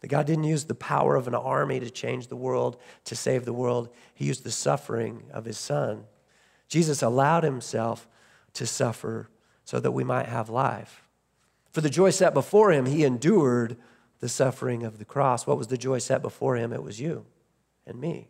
That 0.00 0.08
God 0.08 0.26
didn't 0.26 0.44
use 0.44 0.64
the 0.64 0.74
power 0.74 1.16
of 1.16 1.26
an 1.26 1.34
army 1.34 1.80
to 1.80 1.90
change 1.90 2.28
the 2.28 2.36
world, 2.36 2.76
to 3.04 3.16
save 3.16 3.44
the 3.44 3.52
world. 3.52 3.88
He 4.14 4.26
used 4.26 4.44
the 4.44 4.50
suffering 4.50 5.24
of 5.32 5.44
his 5.44 5.58
son. 5.58 6.04
Jesus 6.68 7.02
allowed 7.02 7.44
himself 7.44 8.08
to 8.54 8.66
suffer 8.66 9.30
so 9.64 9.80
that 9.80 9.92
we 9.92 10.04
might 10.04 10.26
have 10.26 10.48
life. 10.48 11.02
For 11.72 11.80
the 11.80 11.90
joy 11.90 12.10
set 12.10 12.34
before 12.34 12.72
him, 12.72 12.86
he 12.86 13.04
endured 13.04 13.76
the 14.20 14.28
suffering 14.28 14.82
of 14.82 14.98
the 14.98 15.04
cross. 15.04 15.46
What 15.46 15.58
was 15.58 15.66
the 15.68 15.78
joy 15.78 15.98
set 15.98 16.22
before 16.22 16.56
him? 16.56 16.72
It 16.72 16.82
was 16.82 17.00
you 17.00 17.26
and 17.86 18.00
me 18.00 18.28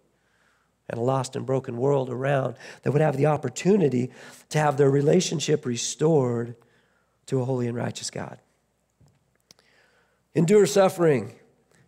and 0.89 0.99
a 0.99 1.03
lost 1.03 1.35
and 1.37 1.45
broken 1.45 1.77
world 1.77 2.11
around 2.11 2.57
that 2.83 2.93
would 2.93 3.03
have 3.03 3.17
the 3.17 3.27
opportunity 3.27 4.11
to 4.51 4.59
have 4.59 4.77
their 4.77 4.91
relationship 4.91 5.67
restored 5.67 6.55
to 7.27 7.41
a 7.41 7.45
holy 7.45 7.67
and 7.67 7.77
righteous 7.77 8.11
God. 8.11 8.39
Endure 10.35 10.67
suffering. 10.67 11.35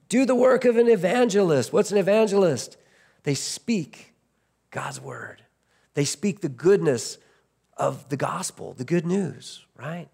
Do 0.09 0.25
the 0.25 0.35
work 0.35 0.65
of 0.65 0.77
an 0.77 0.89
evangelist. 0.89 1.73
What's 1.73 1.93
an 1.93 1.99
evangelist? 1.99 2.77
They 3.23 3.35
speak 3.35 4.15
God's 4.71 5.01
word, 5.01 5.43
they 5.95 6.05
speak 6.05 6.41
the 6.41 6.49
goodness 6.49 7.19
of 7.77 8.09
the 8.09 8.17
gospel, 8.17 8.73
the 8.73 8.85
good 8.85 9.07
news, 9.07 9.65
right? 9.77 10.09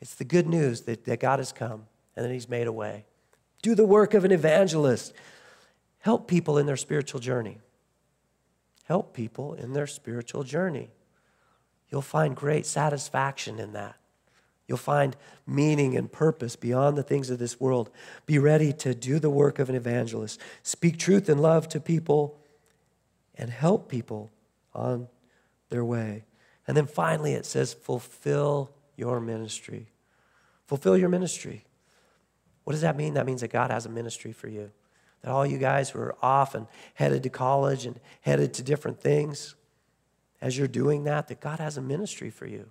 It's 0.00 0.14
the 0.14 0.24
good 0.24 0.46
news 0.46 0.82
that, 0.82 1.06
that 1.06 1.18
God 1.18 1.38
has 1.38 1.50
come 1.50 1.86
and 2.14 2.24
that 2.24 2.32
He's 2.32 2.48
made 2.48 2.66
a 2.66 2.72
way. 2.72 3.06
Do 3.62 3.74
the 3.74 3.86
work 3.86 4.12
of 4.12 4.24
an 4.24 4.32
evangelist. 4.32 5.14
Help 6.04 6.28
people 6.28 6.58
in 6.58 6.66
their 6.66 6.76
spiritual 6.76 7.18
journey. 7.18 7.56
Help 8.84 9.14
people 9.14 9.54
in 9.54 9.72
their 9.72 9.86
spiritual 9.86 10.44
journey. 10.44 10.90
You'll 11.88 12.02
find 12.02 12.36
great 12.36 12.66
satisfaction 12.66 13.58
in 13.58 13.72
that. 13.72 13.96
You'll 14.68 14.76
find 14.76 15.16
meaning 15.46 15.96
and 15.96 16.12
purpose 16.12 16.56
beyond 16.56 16.98
the 16.98 17.02
things 17.02 17.30
of 17.30 17.38
this 17.38 17.58
world. 17.58 17.88
Be 18.26 18.38
ready 18.38 18.70
to 18.74 18.94
do 18.94 19.18
the 19.18 19.30
work 19.30 19.58
of 19.58 19.70
an 19.70 19.76
evangelist. 19.76 20.38
Speak 20.62 20.98
truth 20.98 21.30
and 21.30 21.40
love 21.40 21.70
to 21.70 21.80
people 21.80 22.38
and 23.34 23.48
help 23.48 23.88
people 23.88 24.30
on 24.74 25.08
their 25.70 25.86
way. 25.86 26.24
And 26.68 26.76
then 26.76 26.86
finally, 26.86 27.32
it 27.32 27.46
says, 27.46 27.72
fulfill 27.72 28.70
your 28.94 29.20
ministry. 29.20 29.86
Fulfill 30.66 30.98
your 30.98 31.08
ministry. 31.08 31.64
What 32.64 32.72
does 32.72 32.82
that 32.82 32.94
mean? 32.94 33.14
That 33.14 33.24
means 33.24 33.40
that 33.40 33.50
God 33.50 33.70
has 33.70 33.86
a 33.86 33.90
ministry 33.90 34.32
for 34.32 34.48
you. 34.48 34.70
That 35.24 35.30
all 35.30 35.46
you 35.46 35.56
guys 35.56 35.94
were 35.94 36.14
off 36.20 36.54
and 36.54 36.66
headed 36.92 37.22
to 37.22 37.30
college 37.30 37.86
and 37.86 37.98
headed 38.20 38.52
to 38.54 38.62
different 38.62 39.00
things, 39.00 39.54
as 40.42 40.58
you're 40.58 40.68
doing 40.68 41.04
that, 41.04 41.28
that 41.28 41.40
God 41.40 41.60
has 41.60 41.78
a 41.78 41.80
ministry 41.80 42.28
for 42.28 42.44
you. 42.44 42.68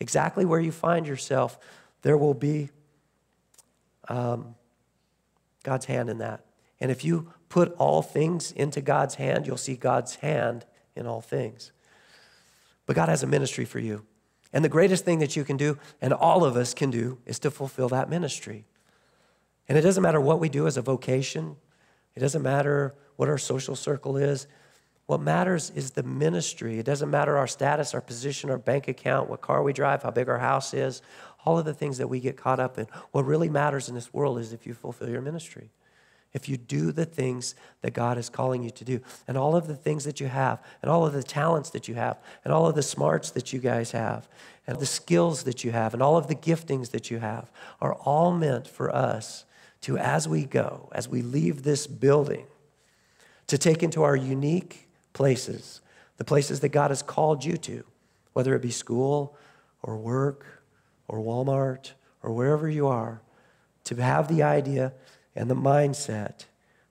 Exactly 0.00 0.44
where 0.44 0.58
you 0.58 0.72
find 0.72 1.06
yourself, 1.06 1.56
there 2.02 2.18
will 2.18 2.34
be 2.34 2.70
um, 4.08 4.56
God's 5.62 5.84
hand 5.84 6.10
in 6.10 6.18
that. 6.18 6.44
And 6.80 6.90
if 6.90 7.04
you 7.04 7.32
put 7.48 7.72
all 7.78 8.02
things 8.02 8.50
into 8.50 8.80
God's 8.80 9.14
hand, 9.14 9.46
you'll 9.46 9.56
see 9.56 9.76
God's 9.76 10.16
hand 10.16 10.66
in 10.96 11.06
all 11.06 11.20
things. 11.20 11.70
But 12.86 12.96
God 12.96 13.08
has 13.08 13.22
a 13.22 13.28
ministry 13.28 13.64
for 13.64 13.78
you. 13.78 14.04
And 14.52 14.64
the 14.64 14.68
greatest 14.68 15.04
thing 15.04 15.20
that 15.20 15.36
you 15.36 15.44
can 15.44 15.56
do, 15.56 15.78
and 16.02 16.12
all 16.12 16.44
of 16.44 16.56
us 16.56 16.74
can 16.74 16.90
do, 16.90 17.18
is 17.24 17.38
to 17.38 17.52
fulfill 17.52 17.88
that 17.90 18.10
ministry. 18.10 18.64
And 19.68 19.78
it 19.78 19.82
doesn't 19.82 20.02
matter 20.02 20.20
what 20.20 20.40
we 20.40 20.48
do 20.48 20.66
as 20.66 20.76
a 20.76 20.82
vocation, 20.82 21.54
it 22.14 22.20
doesn't 22.20 22.42
matter 22.42 22.94
what 23.16 23.28
our 23.28 23.38
social 23.38 23.76
circle 23.76 24.16
is. 24.16 24.46
What 25.06 25.20
matters 25.20 25.70
is 25.74 25.90
the 25.90 26.02
ministry. 26.02 26.78
It 26.78 26.86
doesn't 26.86 27.10
matter 27.10 27.36
our 27.36 27.46
status, 27.46 27.92
our 27.92 28.00
position, 28.00 28.50
our 28.50 28.58
bank 28.58 28.88
account, 28.88 29.28
what 29.28 29.42
car 29.42 29.62
we 29.62 29.72
drive, 29.72 30.02
how 30.02 30.10
big 30.10 30.28
our 30.28 30.38
house 30.38 30.72
is, 30.72 31.02
all 31.44 31.58
of 31.58 31.66
the 31.66 31.74
things 31.74 31.98
that 31.98 32.08
we 32.08 32.20
get 32.20 32.36
caught 32.36 32.58
up 32.58 32.78
in. 32.78 32.86
What 33.12 33.26
really 33.26 33.50
matters 33.50 33.88
in 33.88 33.94
this 33.94 34.14
world 34.14 34.38
is 34.38 34.52
if 34.52 34.66
you 34.66 34.72
fulfill 34.72 35.10
your 35.10 35.20
ministry 35.20 35.70
if 36.34 36.48
you 36.48 36.56
do 36.56 36.90
the 36.90 37.04
things 37.04 37.54
that 37.80 37.94
God 37.94 38.18
is 38.18 38.28
calling 38.28 38.64
you 38.64 38.70
to 38.70 38.84
do, 38.84 39.00
and 39.26 39.38
all 39.38 39.54
of 39.54 39.68
the 39.68 39.76
things 39.76 40.04
that 40.04 40.20
you 40.20 40.26
have, 40.26 40.60
and 40.82 40.90
all 40.90 41.06
of 41.06 41.12
the 41.12 41.22
talents 41.22 41.70
that 41.70 41.86
you 41.86 41.94
have, 41.94 42.18
and 42.44 42.52
all 42.52 42.66
of 42.66 42.74
the 42.74 42.82
smarts 42.82 43.30
that 43.30 43.52
you 43.52 43.60
guys 43.60 43.92
have, 43.92 44.28
and 44.66 44.78
the 44.78 44.86
skills 44.86 45.44
that 45.44 45.62
you 45.62 45.70
have, 45.70 45.94
and 45.94 46.02
all 46.02 46.16
of 46.16 46.26
the 46.26 46.34
giftings 46.34 46.90
that 46.90 47.10
you 47.10 47.20
have 47.20 47.50
are 47.80 47.94
all 47.94 48.32
meant 48.32 48.66
for 48.66 48.94
us 48.94 49.44
to, 49.84 49.98
as 49.98 50.26
we 50.26 50.44
go, 50.44 50.88
as 50.92 51.08
we 51.08 51.22
leave 51.22 51.62
this 51.62 51.86
building, 51.86 52.46
to 53.46 53.58
take 53.58 53.82
into 53.82 54.02
our 54.02 54.16
unique 54.16 54.88
places, 55.12 55.80
the 56.16 56.24
places 56.24 56.60
that 56.60 56.70
God 56.70 56.90
has 56.90 57.02
called 57.02 57.44
you 57.44 57.56
to, 57.58 57.84
whether 58.32 58.54
it 58.54 58.62
be 58.62 58.70
school 58.70 59.36
or 59.82 59.96
work 59.96 60.62
or 61.06 61.18
Walmart 61.18 61.92
or 62.22 62.32
wherever 62.32 62.68
you 62.68 62.86
are, 62.86 63.20
to 63.84 63.96
have 63.96 64.28
the 64.28 64.42
idea 64.42 64.94
and 65.36 65.50
the 65.50 65.54
mindset 65.54 66.46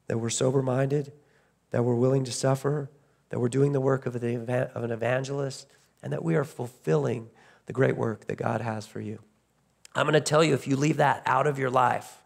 that 0.05 0.19
we're 0.19 0.29
sober 0.29 0.61
minded, 0.61 1.11
that 1.71 1.83
we're 1.83 1.95
willing 1.95 2.23
to 2.25 2.31
suffer, 2.31 2.91
that 3.29 3.39
we're 3.39 3.49
doing 3.49 3.71
the 3.71 3.81
work 3.81 4.05
of 4.05 4.15
an 4.15 4.91
evangelist, 4.91 5.67
and 6.03 6.13
that 6.13 6.23
we 6.23 6.35
are 6.35 6.43
fulfilling 6.43 7.29
the 7.65 7.73
great 7.73 7.97
work 7.97 8.27
that 8.27 8.35
God 8.35 8.61
has 8.61 8.85
for 8.85 9.01
you. 9.01 9.19
I'm 9.95 10.05
going 10.05 10.13
to 10.13 10.21
tell 10.21 10.43
you 10.43 10.53
if 10.53 10.67
you 10.67 10.75
leave 10.75 10.97
that 10.97 11.23
out 11.25 11.47
of 11.47 11.57
your 11.57 11.71
life, 11.71 12.22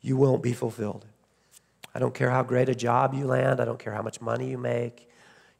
you 0.00 0.16
won't 0.16 0.42
be 0.42 0.52
fulfilled. 0.52 1.06
I 1.94 1.98
don't 1.98 2.14
care 2.14 2.30
how 2.30 2.42
great 2.42 2.68
a 2.68 2.74
job 2.74 3.14
you 3.14 3.26
land, 3.26 3.60
I 3.60 3.64
don't 3.64 3.78
care 3.78 3.92
how 3.92 4.02
much 4.02 4.20
money 4.20 4.50
you 4.50 4.58
make, 4.58 5.08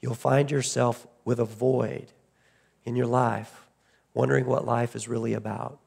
you'll 0.00 0.14
find 0.14 0.50
yourself 0.50 1.06
with 1.24 1.40
a 1.40 1.44
void 1.44 2.12
in 2.84 2.96
your 2.96 3.06
life, 3.06 3.66
wondering 4.14 4.46
what 4.46 4.64
life 4.64 4.94
is 4.94 5.08
really 5.08 5.34
about. 5.34 5.78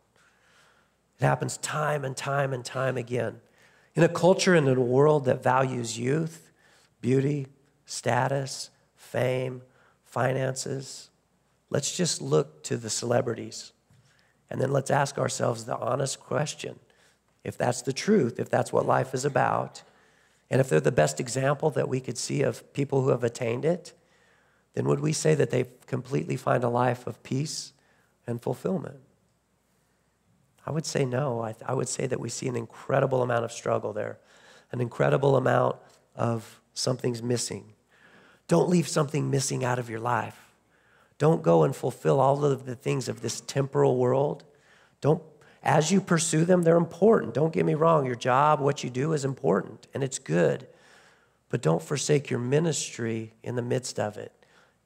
It 1.19 1.23
happens 1.23 1.57
time 1.57 2.03
and 2.03 2.15
time 2.15 2.53
and 2.53 2.63
time 2.63 2.97
again. 2.97 3.39
In 3.95 4.03
a 4.03 4.09
culture 4.09 4.55
and 4.55 4.67
in 4.67 4.77
a 4.77 4.81
world 4.81 5.25
that 5.25 5.43
values 5.43 5.97
youth, 5.97 6.51
beauty, 7.01 7.47
status, 7.85 8.69
fame, 8.95 9.61
finances, 10.03 11.09
let's 11.69 11.95
just 11.95 12.21
look 12.21 12.63
to 12.63 12.77
the 12.77 12.89
celebrities 12.89 13.71
and 14.49 14.59
then 14.59 14.71
let's 14.71 14.91
ask 14.91 15.17
ourselves 15.17 15.65
the 15.65 15.77
honest 15.77 16.19
question 16.19 16.79
if 17.43 17.57
that's 17.57 17.81
the 17.81 17.93
truth, 17.93 18.39
if 18.39 18.49
that's 18.49 18.71
what 18.71 18.85
life 18.85 19.13
is 19.13 19.25
about, 19.25 19.83
and 20.49 20.61
if 20.61 20.69
they're 20.69 20.79
the 20.79 20.91
best 20.91 21.19
example 21.19 21.69
that 21.71 21.89
we 21.89 21.99
could 21.99 22.17
see 22.17 22.41
of 22.43 22.73
people 22.73 23.01
who 23.01 23.09
have 23.09 23.23
attained 23.23 23.65
it, 23.65 23.93
then 24.73 24.85
would 24.87 24.99
we 24.99 25.13
say 25.13 25.35
that 25.35 25.49
they 25.49 25.65
completely 25.87 26.35
find 26.35 26.63
a 26.63 26.69
life 26.69 27.07
of 27.07 27.21
peace 27.23 27.73
and 28.25 28.41
fulfillment? 28.41 28.99
I 30.65 30.71
would 30.71 30.85
say 30.85 31.05
no. 31.05 31.41
I, 31.41 31.55
I, 31.65 31.73
would 31.73 31.89
say 31.89 32.07
that 32.07 32.19
we 32.19 32.29
see 32.29 32.47
an 32.47 32.55
incredible 32.55 33.21
amount 33.21 33.43
of 33.45 33.51
struggle 33.51 33.93
there, 33.93 34.17
an 34.71 34.79
incredible 34.79 35.35
amount 35.35 35.75
of 36.15 36.61
something's 36.73 37.21
missing. 37.21 37.73
Don't 38.47 38.69
leave 38.69 38.87
something 38.87 39.29
missing 39.29 39.63
out 39.63 39.79
of 39.79 39.89
your 39.89 39.99
life. 39.99 40.53
Don't 41.17 41.43
go 41.43 41.63
and 41.63 41.75
fulfill 41.75 42.19
all 42.19 42.45
of 42.45 42.65
the 42.65 42.75
things 42.75 43.07
of 43.07 43.21
this 43.21 43.41
temporal 43.41 43.97
world. 43.97 44.43
Don't, 45.01 45.21
as 45.63 45.91
you 45.91 46.01
pursue 46.01 46.43
them, 46.43 46.63
they're 46.63 46.77
important. 46.77 47.33
Don't 47.33 47.53
get 47.53 47.65
me 47.65 47.73
wrong. 47.73 48.05
Your 48.05 48.15
job, 48.15 48.59
what 48.59 48.83
you 48.83 48.89
do 48.89 49.13
is 49.13 49.23
important 49.23 49.87
and 49.93 50.03
it's 50.03 50.19
good. 50.19 50.67
But 51.49 51.61
don't 51.61 51.81
forsake 51.81 52.29
your 52.29 52.39
ministry 52.39 53.33
in 53.43 53.55
the 53.55 53.61
midst 53.61 53.99
of 53.99 54.17
it. 54.17 54.33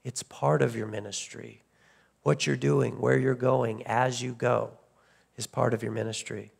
It's 0.03 0.21
part 0.23 0.61
of 0.61 0.75
your 0.75 0.87
ministry. 0.87 1.63
What 2.21 2.45
you're 2.45 2.55
doing, 2.55 2.99
where 2.99 3.17
you're 3.17 3.35
going, 3.35 3.85
as 3.87 4.21
you 4.21 4.33
go 4.33 4.71
is 5.35 5.47
part 5.47 5.73
of 5.73 5.81
your 5.81 5.91
ministry. 5.91 6.51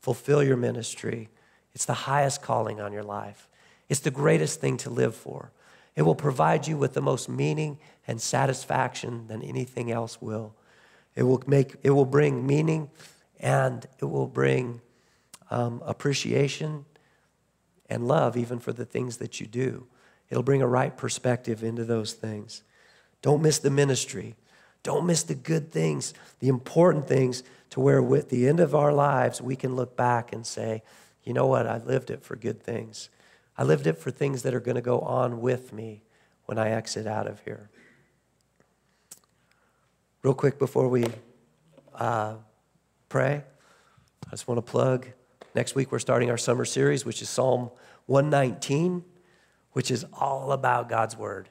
Fulfill 0.00 0.42
your 0.42 0.56
ministry. 0.56 1.28
It's 1.74 1.86
the 1.86 1.94
highest 1.94 2.42
calling 2.42 2.80
on 2.80 2.92
your 2.92 3.02
life. 3.02 3.48
It's 3.88 4.00
the 4.00 4.10
greatest 4.10 4.60
thing 4.60 4.76
to 4.78 4.90
live 4.90 5.14
for. 5.14 5.52
It 5.96 6.02
will 6.02 6.14
provide 6.14 6.66
you 6.66 6.76
with 6.76 6.94
the 6.94 7.00
most 7.00 7.28
meaning 7.28 7.78
and 8.06 8.20
satisfaction 8.20 9.26
than 9.28 9.42
anything 9.42 9.90
else 9.90 10.20
will. 10.20 10.54
It 11.14 11.22
will 11.22 11.42
make 11.46 11.76
it 11.82 11.90
will 11.90 12.04
bring 12.04 12.46
meaning 12.46 12.90
and 13.44 13.86
it 14.00 14.06
will 14.06 14.26
bring 14.26 14.80
um, 15.50 15.82
appreciation 15.84 16.86
and 17.90 18.08
love 18.08 18.38
even 18.38 18.58
for 18.58 18.72
the 18.72 18.86
things 18.86 19.18
that 19.18 19.38
you 19.38 19.46
do. 19.46 19.86
It'll 20.30 20.42
bring 20.42 20.62
a 20.62 20.66
right 20.66 20.96
perspective 20.96 21.62
into 21.62 21.84
those 21.84 22.14
things. 22.14 22.62
Don't 23.20 23.42
miss 23.42 23.58
the 23.58 23.70
ministry. 23.70 24.34
Don't 24.82 25.04
miss 25.04 25.22
the 25.22 25.34
good 25.34 25.70
things, 25.70 26.14
the 26.40 26.48
important 26.48 27.06
things, 27.06 27.42
to 27.70 27.80
where 27.80 28.02
with 28.02 28.30
the 28.30 28.48
end 28.48 28.60
of 28.60 28.74
our 28.74 28.92
lives, 28.94 29.42
we 29.42 29.56
can 29.56 29.76
look 29.76 29.94
back 29.94 30.32
and 30.32 30.46
say, 30.46 30.82
you 31.22 31.34
know 31.34 31.46
what, 31.46 31.66
I 31.66 31.78
lived 31.78 32.10
it 32.10 32.22
for 32.22 32.36
good 32.36 32.62
things. 32.62 33.10
I 33.58 33.64
lived 33.64 33.86
it 33.86 33.98
for 33.98 34.10
things 34.10 34.42
that 34.42 34.54
are 34.54 34.60
going 34.60 34.76
to 34.76 34.82
go 34.82 35.00
on 35.00 35.42
with 35.42 35.72
me 35.72 36.02
when 36.46 36.58
I 36.58 36.70
exit 36.70 37.06
out 37.06 37.26
of 37.26 37.40
here. 37.40 37.68
Real 40.22 40.34
quick 40.34 40.58
before 40.58 40.88
we 40.88 41.04
uh, 41.94 42.36
pray, 43.14 43.44
I 44.26 44.30
just 44.30 44.48
want 44.48 44.58
to 44.58 44.62
plug. 44.72 45.06
Next 45.54 45.76
week, 45.76 45.92
we're 45.92 46.00
starting 46.00 46.30
our 46.30 46.36
summer 46.36 46.64
series, 46.64 47.04
which 47.04 47.22
is 47.22 47.28
Psalm 47.28 47.70
119, 48.06 49.04
which 49.70 49.92
is 49.92 50.04
all 50.14 50.50
about 50.50 50.88
God's 50.88 51.16
Word. 51.16 51.48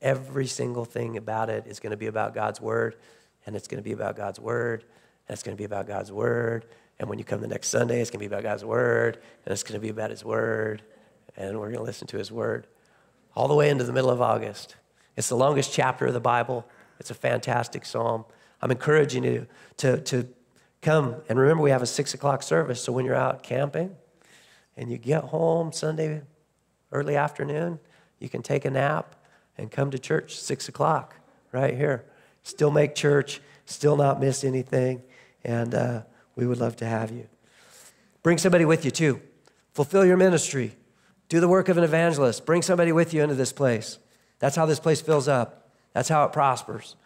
Every 0.00 0.46
single 0.46 0.86
thing 0.86 1.18
about 1.18 1.50
it 1.50 1.66
is 1.66 1.80
going 1.80 1.90
to 1.90 1.98
be 1.98 2.06
about 2.06 2.32
God's 2.32 2.62
Word, 2.62 2.96
and 3.44 3.54
it's 3.54 3.68
going 3.68 3.76
to 3.76 3.84
be 3.84 3.92
about 3.92 4.16
God's 4.16 4.40
Word, 4.40 4.86
and 5.28 5.34
it's 5.34 5.42
going 5.42 5.54
to 5.54 5.60
be 5.60 5.66
about 5.66 5.86
God's 5.86 6.10
Word. 6.10 6.64
And 6.98 7.10
when 7.10 7.18
you 7.18 7.26
come 7.26 7.42
the 7.42 7.46
next 7.46 7.68
Sunday, 7.68 8.00
it's 8.00 8.08
going 8.08 8.20
to 8.20 8.26
be 8.26 8.34
about 8.34 8.42
God's 8.42 8.64
Word, 8.64 9.18
and 9.44 9.52
it's 9.52 9.62
going 9.62 9.78
to 9.78 9.84
be 9.84 9.90
about 9.90 10.08
His 10.08 10.24
Word, 10.24 10.80
and 11.36 11.60
we're 11.60 11.66
going 11.66 11.76
to 11.76 11.82
listen 11.82 12.06
to 12.06 12.16
his 12.16 12.32
word 12.32 12.66
all 13.36 13.48
the 13.48 13.54
way 13.54 13.68
into 13.68 13.84
the 13.84 13.92
middle 13.92 14.08
of 14.08 14.22
August. 14.22 14.76
It's 15.18 15.28
the 15.28 15.36
longest 15.36 15.74
chapter 15.74 16.06
of 16.06 16.14
the 16.14 16.20
Bible. 16.20 16.66
It's 16.98 17.10
a 17.10 17.14
fantastic 17.14 17.84
psalm. 17.84 18.24
I'm 18.62 18.70
encouraging 18.70 19.24
you 19.24 19.46
to, 19.76 20.00
to 20.00 20.26
come. 20.82 21.16
And 21.28 21.38
remember, 21.38 21.62
we 21.62 21.70
have 21.70 21.82
a 21.82 21.86
six 21.86 22.12
o'clock 22.12 22.42
service. 22.42 22.82
So 22.82 22.92
when 22.92 23.06
you're 23.06 23.14
out 23.14 23.42
camping 23.42 23.96
and 24.76 24.90
you 24.90 24.98
get 24.98 25.24
home 25.24 25.72
Sunday 25.72 26.22
early 26.90 27.16
afternoon, 27.16 27.78
you 28.18 28.28
can 28.28 28.42
take 28.42 28.64
a 28.64 28.70
nap 28.70 29.14
and 29.56 29.70
come 29.70 29.90
to 29.90 29.98
church 29.98 30.36
six 30.38 30.68
o'clock 30.68 31.16
right 31.52 31.74
here. 31.74 32.04
Still 32.42 32.70
make 32.70 32.94
church, 32.94 33.40
still 33.64 33.96
not 33.96 34.20
miss 34.20 34.44
anything. 34.44 35.02
And 35.44 35.74
uh, 35.74 36.02
we 36.36 36.46
would 36.46 36.58
love 36.58 36.76
to 36.76 36.86
have 36.86 37.10
you. 37.10 37.28
Bring 38.22 38.38
somebody 38.38 38.64
with 38.64 38.84
you 38.84 38.90
too. 38.90 39.20
Fulfill 39.72 40.04
your 40.04 40.16
ministry. 40.16 40.76
Do 41.28 41.40
the 41.40 41.48
work 41.48 41.68
of 41.68 41.78
an 41.78 41.84
evangelist. 41.84 42.44
Bring 42.44 42.62
somebody 42.62 42.92
with 42.92 43.14
you 43.14 43.22
into 43.22 43.34
this 43.34 43.52
place. 43.52 43.98
That's 44.38 44.56
how 44.56 44.66
this 44.66 44.80
place 44.80 45.00
fills 45.00 45.28
up. 45.28 45.70
That's 45.92 46.08
how 46.08 46.24
it 46.24 46.32
prospers. 46.32 46.96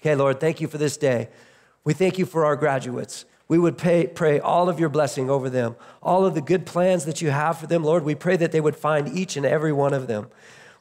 Okay, 0.00 0.14
Lord, 0.14 0.40
thank 0.40 0.60
you 0.60 0.68
for 0.68 0.78
this 0.78 0.96
day. 0.96 1.28
We 1.84 1.94
thank 1.94 2.18
you 2.18 2.26
for 2.26 2.44
our 2.44 2.56
graduates. 2.56 3.24
We 3.48 3.58
would 3.58 3.76
pay, 3.76 4.06
pray 4.06 4.40
all 4.40 4.68
of 4.68 4.80
your 4.80 4.88
blessing 4.88 5.28
over 5.28 5.50
them, 5.50 5.76
all 6.02 6.24
of 6.24 6.34
the 6.34 6.40
good 6.40 6.64
plans 6.64 7.04
that 7.04 7.20
you 7.20 7.30
have 7.30 7.58
for 7.58 7.66
them. 7.66 7.84
Lord, 7.84 8.04
we 8.04 8.14
pray 8.14 8.36
that 8.36 8.52
they 8.52 8.60
would 8.60 8.76
find 8.76 9.08
each 9.08 9.36
and 9.36 9.44
every 9.44 9.72
one 9.72 9.92
of 9.92 10.06
them. 10.06 10.28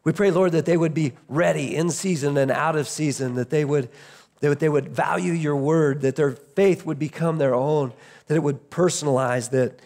We 0.03 0.13
pray, 0.13 0.31
Lord, 0.31 0.53
that 0.53 0.65
they 0.65 0.77
would 0.77 0.93
be 0.93 1.13
ready 1.27 1.75
in 1.75 1.89
season 1.89 2.37
and 2.37 2.49
out 2.49 2.75
of 2.75 2.87
season, 2.87 3.35
that 3.35 3.49
they 3.49 3.65
would, 3.65 3.89
that 4.39 4.59
they 4.59 4.69
would 4.69 4.89
value 4.89 5.33
your 5.33 5.55
word, 5.55 6.01
that 6.01 6.15
their 6.15 6.31
faith 6.31 6.85
would 6.85 6.97
become 6.97 7.37
their 7.37 7.53
own, 7.53 7.93
that 8.27 8.35
it 8.35 8.43
would 8.43 8.69
personalize, 8.69 9.49
that 9.51 9.79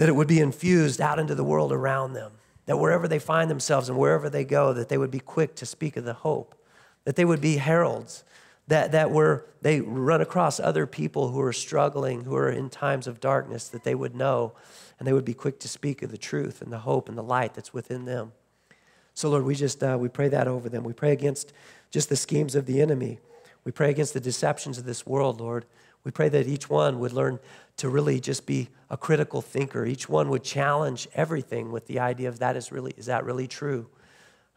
that 0.00 0.08
it 0.08 0.16
would 0.16 0.28
be 0.28 0.40
infused 0.40 0.98
out 0.98 1.18
into 1.18 1.34
the 1.34 1.44
world 1.44 1.70
around 1.70 2.14
them, 2.14 2.32
that 2.64 2.78
wherever 2.78 3.06
they 3.06 3.18
find 3.18 3.50
themselves 3.50 3.90
and 3.90 3.98
wherever 3.98 4.30
they 4.30 4.46
go, 4.46 4.72
that 4.72 4.88
they 4.88 4.96
would 4.96 5.10
be 5.10 5.20
quick 5.20 5.54
to 5.54 5.66
speak 5.66 5.94
of 5.94 6.04
the 6.04 6.14
hope, 6.14 6.54
that 7.04 7.16
they 7.16 7.24
would 7.26 7.42
be 7.42 7.58
heralds, 7.58 8.24
that, 8.70 8.92
that 8.92 9.10
were, 9.10 9.46
they 9.62 9.80
run 9.80 10.20
across 10.20 10.60
other 10.60 10.86
people 10.86 11.28
who 11.28 11.40
are 11.40 11.52
struggling, 11.52 12.22
who 12.22 12.36
are 12.36 12.48
in 12.48 12.70
times 12.70 13.08
of 13.08 13.20
darkness, 13.20 13.68
that 13.68 13.82
they 13.82 13.96
would 13.96 14.14
know 14.14 14.52
and 14.98 15.08
they 15.08 15.12
would 15.12 15.24
be 15.24 15.34
quick 15.34 15.58
to 15.60 15.68
speak 15.68 16.02
of 16.02 16.10
the 16.12 16.18
truth 16.18 16.62
and 16.62 16.72
the 16.72 16.78
hope 16.78 17.08
and 17.08 17.18
the 17.18 17.22
light 17.22 17.54
that's 17.54 17.74
within 17.74 18.04
them. 18.04 18.32
So, 19.12 19.28
Lord, 19.28 19.44
we 19.44 19.56
just 19.56 19.82
uh, 19.82 19.98
we 20.00 20.08
pray 20.08 20.28
that 20.28 20.46
over 20.46 20.68
them. 20.68 20.84
We 20.84 20.92
pray 20.92 21.10
against 21.10 21.52
just 21.90 22.08
the 22.08 22.16
schemes 22.16 22.54
of 22.54 22.66
the 22.66 22.80
enemy. 22.80 23.18
We 23.64 23.72
pray 23.72 23.90
against 23.90 24.14
the 24.14 24.20
deceptions 24.20 24.78
of 24.78 24.84
this 24.84 25.04
world, 25.04 25.40
Lord. 25.40 25.66
We 26.04 26.12
pray 26.12 26.28
that 26.28 26.46
each 26.46 26.70
one 26.70 27.00
would 27.00 27.12
learn 27.12 27.40
to 27.78 27.88
really 27.88 28.20
just 28.20 28.46
be 28.46 28.68
a 28.88 28.96
critical 28.96 29.42
thinker. 29.42 29.84
Each 29.84 30.08
one 30.08 30.30
would 30.30 30.44
challenge 30.44 31.08
everything 31.12 31.72
with 31.72 31.86
the 31.88 31.98
idea 31.98 32.28
of 32.28 32.38
that 32.38 32.56
is 32.56 32.70
really 32.70 32.94
is 32.96 33.06
that 33.06 33.24
really 33.24 33.48
true? 33.48 33.88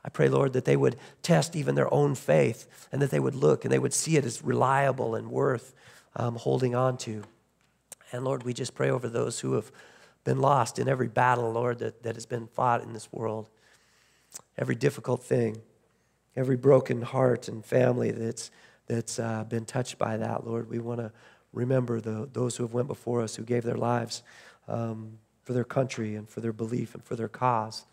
I 0.05 0.09
pray, 0.09 0.27
Lord, 0.27 0.53
that 0.53 0.65
they 0.65 0.75
would 0.75 0.97
test 1.21 1.55
even 1.55 1.75
their 1.75 1.93
own 1.93 2.15
faith 2.15 2.67
and 2.91 3.01
that 3.01 3.09
they 3.09 3.19
would 3.19 3.35
look 3.35 3.63
and 3.63 3.71
they 3.71 3.79
would 3.79 3.93
see 3.93 4.17
it 4.17 4.25
as 4.25 4.43
reliable 4.43 5.15
and 5.15 5.31
worth 5.31 5.73
um, 6.15 6.35
holding 6.35 6.75
on 6.75 6.97
to. 6.97 7.23
And 8.11 8.23
Lord, 8.25 8.43
we 8.43 8.53
just 8.53 8.75
pray 8.75 8.89
over 8.89 9.07
those 9.07 9.39
who 9.39 9.53
have 9.53 9.71
been 10.23 10.39
lost 10.39 10.77
in 10.77 10.87
every 10.87 11.07
battle, 11.07 11.51
Lord, 11.51 11.79
that, 11.79 12.03
that 12.03 12.15
has 12.15 12.25
been 12.25 12.47
fought 12.47 12.83
in 12.83 12.93
this 12.93 13.11
world, 13.11 13.49
every 14.57 14.75
difficult 14.75 15.23
thing, 15.23 15.57
every 16.35 16.55
broken 16.55 17.01
heart 17.01 17.47
and 17.47 17.65
family 17.65 18.11
that's, 18.11 18.51
that's 18.87 19.19
uh, 19.19 19.43
been 19.45 19.65
touched 19.65 19.97
by 19.97 20.17
that, 20.17 20.45
Lord. 20.45 20.69
We 20.69 20.79
want 20.79 20.99
to 20.99 21.11
remember 21.53 22.01
the, 22.01 22.29
those 22.31 22.55
who 22.55 22.63
have 22.63 22.73
went 22.73 22.87
before 22.87 23.21
us, 23.21 23.35
who 23.35 23.43
gave 23.43 23.63
their 23.63 23.77
lives 23.77 24.23
um, 24.67 25.17
for 25.43 25.53
their 25.53 25.63
country 25.63 26.15
and 26.15 26.29
for 26.29 26.41
their 26.41 26.53
belief 26.53 26.93
and 26.93 27.03
for 27.03 27.15
their 27.15 27.27
cause. 27.27 27.85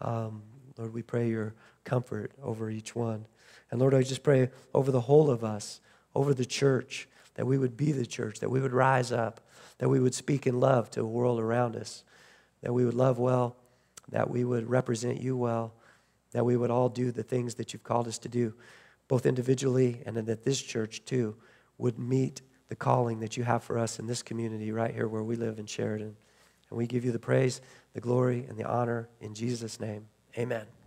Um, 0.00 0.42
Lord, 0.78 0.94
we 0.94 1.02
pray 1.02 1.28
your 1.28 1.54
comfort 1.84 2.32
over 2.42 2.70
each 2.70 2.94
one. 2.94 3.26
And 3.70 3.80
Lord, 3.80 3.94
I 3.94 4.02
just 4.02 4.22
pray 4.22 4.50
over 4.72 4.90
the 4.90 5.02
whole 5.02 5.30
of 5.30 5.44
us, 5.44 5.80
over 6.14 6.32
the 6.32 6.46
church, 6.46 7.08
that 7.34 7.46
we 7.46 7.58
would 7.58 7.76
be 7.76 7.92
the 7.92 8.06
church, 8.06 8.40
that 8.40 8.50
we 8.50 8.60
would 8.60 8.72
rise 8.72 9.12
up, 9.12 9.40
that 9.78 9.88
we 9.88 10.00
would 10.00 10.14
speak 10.14 10.46
in 10.46 10.58
love 10.58 10.90
to 10.90 11.00
the 11.00 11.06
world 11.06 11.40
around 11.40 11.76
us, 11.76 12.04
that 12.62 12.72
we 12.72 12.84
would 12.84 12.94
love 12.94 13.18
well, 13.18 13.56
that 14.10 14.30
we 14.30 14.44
would 14.44 14.68
represent 14.70 15.20
you 15.20 15.36
well, 15.36 15.74
that 16.32 16.44
we 16.44 16.56
would 16.56 16.70
all 16.70 16.88
do 16.88 17.10
the 17.10 17.22
things 17.22 17.56
that 17.56 17.72
you've 17.72 17.84
called 17.84 18.08
us 18.08 18.18
to 18.18 18.28
do, 18.28 18.54
both 19.08 19.26
individually 19.26 20.02
and 20.06 20.16
that 20.16 20.44
this 20.44 20.62
church 20.62 21.04
too 21.04 21.36
would 21.76 21.98
meet 21.98 22.42
the 22.68 22.76
calling 22.76 23.20
that 23.20 23.36
you 23.36 23.44
have 23.44 23.64
for 23.64 23.78
us 23.78 23.98
in 23.98 24.06
this 24.06 24.22
community 24.22 24.72
right 24.72 24.94
here 24.94 25.08
where 25.08 25.22
we 25.22 25.36
live 25.36 25.58
in 25.58 25.66
Sheridan. 25.66 26.16
And 26.70 26.76
we 26.76 26.86
give 26.86 27.04
you 27.04 27.12
the 27.12 27.18
praise, 27.18 27.60
the 27.94 28.00
glory, 28.00 28.44
and 28.48 28.58
the 28.58 28.68
honor 28.68 29.08
in 29.20 29.34
Jesus' 29.34 29.80
name. 29.80 30.06
Amen. 30.38 30.77